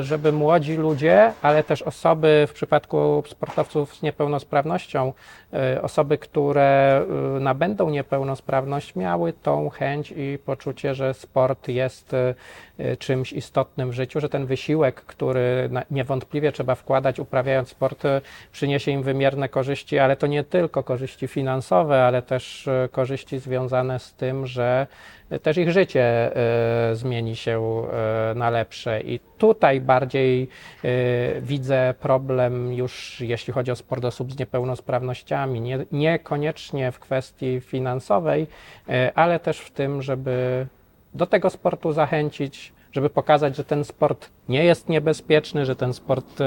żeby 0.00 0.32
młodzi 0.32 0.76
ludzie, 0.76 1.32
ale 1.42 1.64
też 1.64 1.82
osoby 1.82 2.46
w 2.48 2.52
przypadku 2.52 3.22
sportowców 3.26 3.94
z 3.94 4.02
niepełnosprawnością, 4.02 5.12
e, 5.52 5.82
osoby, 5.82 6.18
które 6.18 7.02
e, 7.36 7.40
nabędą 7.40 7.90
niepełnosprawność, 7.90 8.96
miały 8.96 9.32
tą 9.32 9.68
chęć 9.68 10.14
i 10.16 10.38
poczucie, 10.44 10.94
że 10.94 11.14
sport 11.14 11.68
jest 11.68 12.14
e, 12.14 12.34
e, 12.78 12.96
czymś 12.96 13.32
istotnym 13.32 13.90
w 13.90 13.92
życiu, 13.92 14.20
że 14.20 14.28
ten 14.28 14.46
wysiłek, 14.46 15.02
który 15.02 15.70
niewątpliwie 15.90 16.52
trzeba 16.52 16.74
wkładać 16.74 17.18
uprawiając 17.18 17.68
sport, 17.68 18.04
e, 18.04 18.20
przyniesie 18.52 18.90
im 18.90 19.02
wymierne 19.02 19.48
korzyści, 19.48 19.98
ale 19.98 20.16
to 20.16 20.26
nie 20.26 20.44
tylko 20.44 20.82
korzyści 20.82 21.28
finansowe, 21.28 22.04
ale 22.04 22.22
też 22.22 22.68
e, 22.68 22.88
korzyści 22.92 23.38
związane 23.38 23.98
z 23.98 24.14
tym, 24.14 24.46
że 24.46 24.86
e, 24.86 25.19
też 25.38 25.56
ich 25.56 25.70
życie 25.70 26.36
e, 26.36 26.94
zmieni 26.94 27.36
się 27.36 27.82
e, 27.92 28.34
na 28.34 28.50
lepsze. 28.50 29.00
I 29.00 29.20
tutaj 29.38 29.80
bardziej 29.80 30.48
e, 30.84 31.40
widzę 31.40 31.94
problem 32.00 32.72
już, 32.72 33.20
jeśli 33.20 33.52
chodzi 33.52 33.70
o 33.70 33.76
sport 33.76 34.04
osób 34.04 34.32
z 34.32 34.38
niepełnosprawnościami. 34.38 35.60
Nie, 35.60 35.78
niekoniecznie 35.92 36.92
w 36.92 36.98
kwestii 36.98 37.60
finansowej, 37.60 38.46
ale 39.14 39.40
też 39.40 39.58
w 39.58 39.70
tym, 39.70 40.02
żeby 40.02 40.66
do 41.14 41.26
tego 41.26 41.50
sportu 41.50 41.92
zachęcić, 41.92 42.72
żeby 42.92 43.10
pokazać, 43.10 43.56
że 43.56 43.64
ten 43.64 43.84
sport 43.84 44.30
nie 44.48 44.64
jest 44.64 44.88
niebezpieczny, 44.88 45.66
że 45.66 45.76
ten 45.76 45.94
sport, 45.94 46.38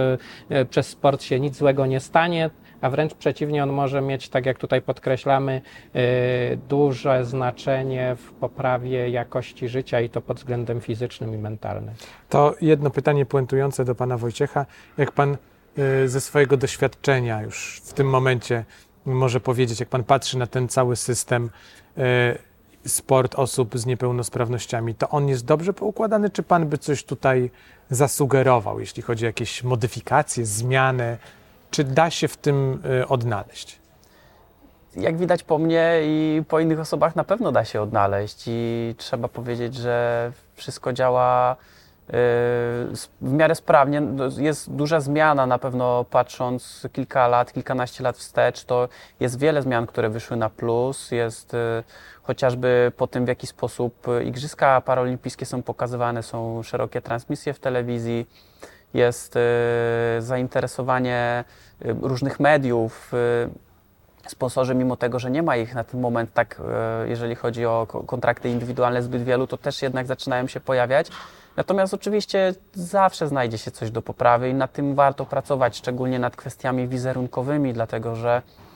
przez 0.70 0.88
sport 0.88 1.24
się 1.24 1.40
nic 1.40 1.56
złego 1.56 1.86
nie 1.86 2.00
stanie, 2.00 2.50
a 2.84 2.90
wręcz 2.90 3.14
przeciwnie, 3.14 3.64
on 3.64 3.70
może 3.70 4.02
mieć, 4.02 4.30
tak 4.30 4.46
jak 4.46 4.58
tutaj 4.58 4.82
podkreślamy, 4.82 5.62
e, 5.94 6.02
duże 6.58 7.26
znaczenie 7.26 8.16
w 8.16 8.32
poprawie 8.32 9.10
jakości 9.10 9.70
życia 9.70 10.02
i 10.02 10.10
to 10.10 10.22
pod 10.22 10.38
względem 10.38 10.82
fizycznym 10.82 11.34
i 11.34 11.38
mentalnym. 11.38 11.94
To 12.30 12.56
jedno 12.62 12.90
pytanie 12.90 13.26
puentujące 13.26 13.86
do 13.86 13.96
pana 13.96 14.18
Wojciecha. 14.18 14.66
Jak 14.98 15.12
pan 15.12 15.38
y, 16.04 16.10
ze 16.10 16.22
swojego 16.22 16.58
doświadczenia 16.58 17.42
już 17.42 17.82
w 17.86 17.94
tym 17.94 18.10
momencie 18.10 18.66
może 19.06 19.40
powiedzieć, 19.40 19.80
jak 19.80 19.90
pan 19.90 20.04
patrzy 20.04 20.38
na 20.38 20.48
ten 20.48 20.68
cały 20.68 20.96
system 20.96 21.50
y, 22.86 22.90
sport 22.90 23.36
osób 23.36 23.78
z 23.80 23.86
niepełnosprawnościami, 23.86 24.96
to 24.96 25.10
on 25.10 25.28
jest 25.28 25.46
dobrze 25.46 25.74
poukładany, 25.74 26.30
czy 26.30 26.44
pan 26.44 26.68
by 26.68 26.78
coś 26.78 27.04
tutaj 27.04 27.52
zasugerował, 27.90 28.80
jeśli 28.80 29.04
chodzi 29.04 29.26
o 29.26 29.28
jakieś 29.28 29.64
modyfikacje, 29.64 30.46
zmiany? 30.46 31.18
Czy 31.74 31.84
da 31.84 32.10
się 32.10 32.28
w 32.28 32.38
tym 32.38 32.82
y, 33.02 33.08
odnaleźć? 33.08 33.80
Jak 34.96 35.18
widać 35.18 35.44
po 35.44 35.58
mnie 35.58 36.00
i 36.04 36.44
po 36.48 36.60
innych 36.60 36.80
osobach 36.80 37.16
na 37.16 37.24
pewno 37.24 37.52
da 37.52 37.66
się 37.66 37.82
odnaleźć 37.82 38.44
i 38.48 38.96
trzeba 38.98 39.28
powiedzieć, 39.28 39.76
że 39.76 40.32
wszystko 40.56 40.94
działa 40.94 41.56
s- 42.92 43.10
w 43.22 43.32
miarę 43.32 43.56
sprawnie. 43.56 44.02
No, 44.02 44.24
Jest 44.38 44.72
duża 44.72 45.00
zmiana 45.00 45.46
na 45.46 45.58
pewno 45.60 46.04
patrząc 46.10 46.88
kilka 46.94 47.28
lat, 47.28 47.54
kilkanaście 47.54 48.04
lat 48.04 48.18
wstecz, 48.18 48.64
to 48.64 48.90
jest 49.20 49.40
wiele 49.40 49.62
zmian, 49.62 49.88
które 49.88 50.10
wyszły 50.10 50.38
na 50.38 50.50
plus. 50.50 51.12
Jest 51.12 51.54
yy, 51.54 51.84
chociażby 52.24 52.92
po 52.98 53.08
tym, 53.08 53.26
w 53.26 53.28
jaki 53.28 53.48
sposób 53.48 54.08
y, 54.08 54.24
Igrzyska 54.24 54.82
Paralimpijskie 54.82 55.46
są 55.46 55.64
pokazywane, 55.64 56.24
są 56.24 56.64
szerokie 56.64 57.02
transmisje 57.02 57.54
w 57.54 57.60
telewizji, 57.60 58.28
jest 58.94 59.36
yy, 59.36 60.22
zainteresowanie 60.22 61.44
yy, 61.86 61.96
różnych 62.02 62.40
mediów. 62.40 63.12
yy, 63.14 63.50
sponsorzy, 64.28 64.76
mimo 64.76 64.96
tego, 64.98 65.20
że 65.20 65.32
nie 65.32 65.44
ma 65.44 65.58
ich 65.58 65.76
na 65.76 65.84
ten 65.84 66.02
moment 66.02 66.34
tak, 66.34 66.62
jeżeli 67.06 67.36
chodzi 67.36 67.66
o 67.66 67.88
ko- 67.90 68.04
kontrakty 68.04 68.50
indywidualne 68.50 69.02
zbyt 69.04 69.24
wielu, 69.24 69.48
to 69.48 69.58
też 69.58 69.82
jednak 69.82 70.08
zaczynają 70.08 70.48
się 70.48 70.60
pojawiać. 70.60 71.08
Natomiast 71.58 71.94
oczywiście 71.94 72.56
zawsze 72.74 73.28
znajdzie 73.28 73.58
się 73.58 73.72
coś 73.72 73.92
do 73.92 74.02
poprawy 74.02 74.50
i 74.50 74.54
nad 74.54 74.74
tym 74.74 74.96
warto 74.96 75.26
pracować, 75.26 75.78
szczególnie 75.78 76.20
nad 76.20 76.36
kwestiami 76.36 76.88
wizerunkowymi, 76.88 77.74
dlatego 77.74 78.16
że 78.16 78.42
y, 78.42 78.73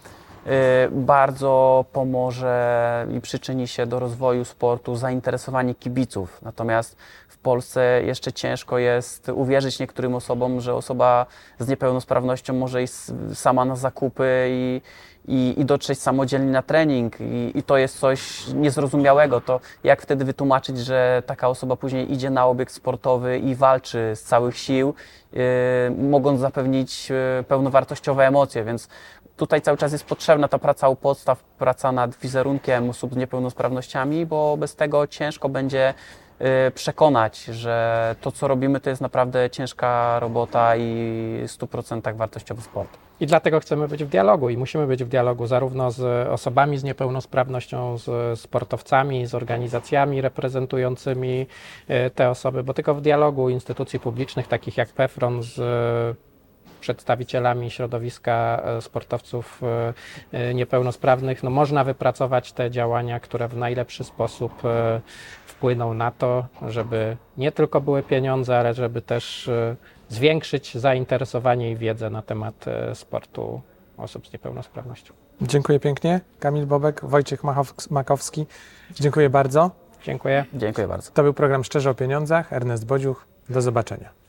bardzo 0.91 1.85
pomoże 1.93 3.07
i 3.17 3.21
przyczyni 3.21 3.67
się 3.67 3.85
do 3.85 3.99
rozwoju 3.99 4.45
sportu 4.45 4.95
zainteresowanie 4.95 5.75
kibiców. 5.75 6.41
Natomiast 6.41 6.97
w 7.27 7.37
Polsce 7.37 8.01
jeszcze 8.03 8.33
ciężko 8.33 8.77
jest 8.77 9.29
uwierzyć 9.29 9.79
niektórym 9.79 10.15
osobom, 10.15 10.61
że 10.61 10.75
osoba 10.75 11.25
z 11.59 11.67
niepełnosprawnością 11.67 12.53
może 12.53 12.83
iść 12.83 12.93
sama 13.33 13.65
na 13.65 13.75
zakupy 13.75 14.47
i, 14.49 14.81
i, 15.27 15.53
i 15.57 15.65
dotrzeć 15.65 16.01
samodzielnie 16.01 16.51
na 16.51 16.61
trening. 16.61 17.21
I, 17.21 17.51
I 17.55 17.63
to 17.63 17.77
jest 17.77 17.99
coś 17.99 18.47
niezrozumiałego. 18.47 19.41
To 19.41 19.59
jak 19.83 20.01
wtedy 20.01 20.25
wytłumaczyć, 20.25 20.77
że 20.77 21.23
taka 21.25 21.47
osoba 21.47 21.75
później 21.75 22.13
idzie 22.13 22.29
na 22.29 22.45
obiekt 22.45 22.73
sportowy 22.73 23.39
i 23.39 23.55
walczy 23.55 24.11
z 24.15 24.23
całych 24.23 24.57
sił, 24.57 24.93
yy, 25.33 25.41
mogąc 26.09 26.39
zapewnić 26.39 27.09
yy, 27.09 27.43
pełnowartościowe 27.47 28.27
emocje, 28.27 28.63
więc 28.63 28.89
tutaj 29.37 29.61
cały 29.61 29.77
czas 29.77 29.91
jest 29.91 30.05
potrzebna 30.05 30.47
ta 30.47 30.59
praca 30.59 30.89
u 30.89 30.95
podstaw, 30.95 31.43
praca 31.43 31.91
nad 31.91 32.15
wizerunkiem 32.15 32.89
osób 32.89 33.13
z 33.13 33.17
niepełnosprawnościami, 33.17 34.25
bo 34.25 34.57
bez 34.57 34.75
tego 34.75 35.07
ciężko 35.07 35.49
będzie 35.49 35.93
y, 36.67 36.71
przekonać, 36.71 37.43
że 37.43 38.15
to, 38.21 38.31
co 38.31 38.47
robimy, 38.47 38.79
to 38.79 38.89
jest 38.89 39.01
naprawdę 39.01 39.49
ciężka 39.49 40.19
robota 40.19 40.75
i 40.75 40.83
w 41.47 41.51
100% 41.51 42.15
wartościowy 42.15 42.61
sport. 42.61 42.89
I 43.19 43.25
dlatego 43.25 43.59
chcemy 43.59 43.87
być 43.87 44.03
w 44.03 44.07
dialogu 44.07 44.49
i 44.49 44.57
musimy 44.57 44.87
być 44.87 45.03
w 45.03 45.07
dialogu 45.07 45.47
zarówno 45.47 45.91
z 45.91 46.27
osobami 46.27 46.77
z 46.77 46.83
niepełnosprawnością, 46.83 47.97
z 47.97 48.39
sportowcami, 48.39 49.25
z 49.25 49.35
organizacjami 49.35 50.21
reprezentującymi 50.21 51.47
e, 51.87 52.09
te 52.09 52.29
osoby, 52.29 52.63
bo 52.63 52.73
tylko 52.73 52.95
w 52.95 53.01
dialogu 53.01 53.49
instytucji 53.49 53.99
publicznych, 53.99 54.47
takich 54.47 54.77
jak 54.77 54.89
PEFRON, 54.89 55.43
z 55.43 55.55
przedstawicielami 56.77 57.71
środowiska 57.71 58.61
e, 58.65 58.81
sportowców 58.81 59.61
e, 59.63 59.93
e, 60.31 60.53
niepełnosprawnych, 60.53 61.43
no 61.43 61.49
można 61.49 61.83
wypracować 61.83 62.51
te 62.53 62.71
działania, 62.71 63.19
które 63.19 63.47
w 63.47 63.57
najlepszy 63.57 64.03
sposób 64.03 64.61
wpłyną 65.45 65.93
na 65.93 66.11
to, 66.11 66.45
żeby 66.67 67.17
nie 67.37 67.51
tylko 67.51 67.81
były 67.81 68.03
pieniądze, 68.03 68.59
ale 68.59 68.73
żeby 68.73 69.01
też 69.01 69.49
zwiększyć 70.09 70.77
zainteresowanie 70.77 71.71
i 71.71 71.75
wiedzę 71.75 72.09
na 72.09 72.21
temat 72.21 72.65
sportu 72.93 73.61
osób 73.97 74.27
z 74.27 74.33
niepełnosprawnością. 74.33 75.13
Dziękuję 75.41 75.79
pięknie. 75.79 76.21
Kamil 76.39 76.65
Bobek, 76.65 77.05
Wojciech 77.05 77.41
Makowski. 77.89 78.45
Dziękuję 78.91 79.29
bardzo. 79.29 79.71
Dziękuję. 80.03 80.45
Dziękuję 80.53 80.87
bardzo. 80.87 81.11
To 81.11 81.23
był 81.23 81.33
program 81.33 81.63
Szczerze 81.63 81.89
o 81.89 81.93
Pieniądzach. 81.93 82.53
Ernest 82.53 82.85
Bodziuch. 82.85 83.25
Do 83.49 83.61
zobaczenia. 83.61 84.26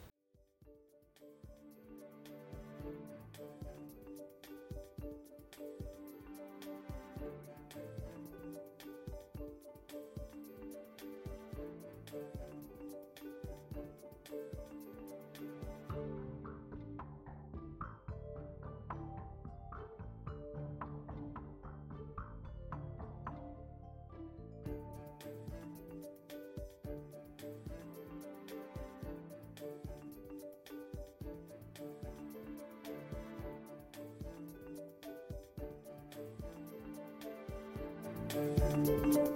you 38.75 39.28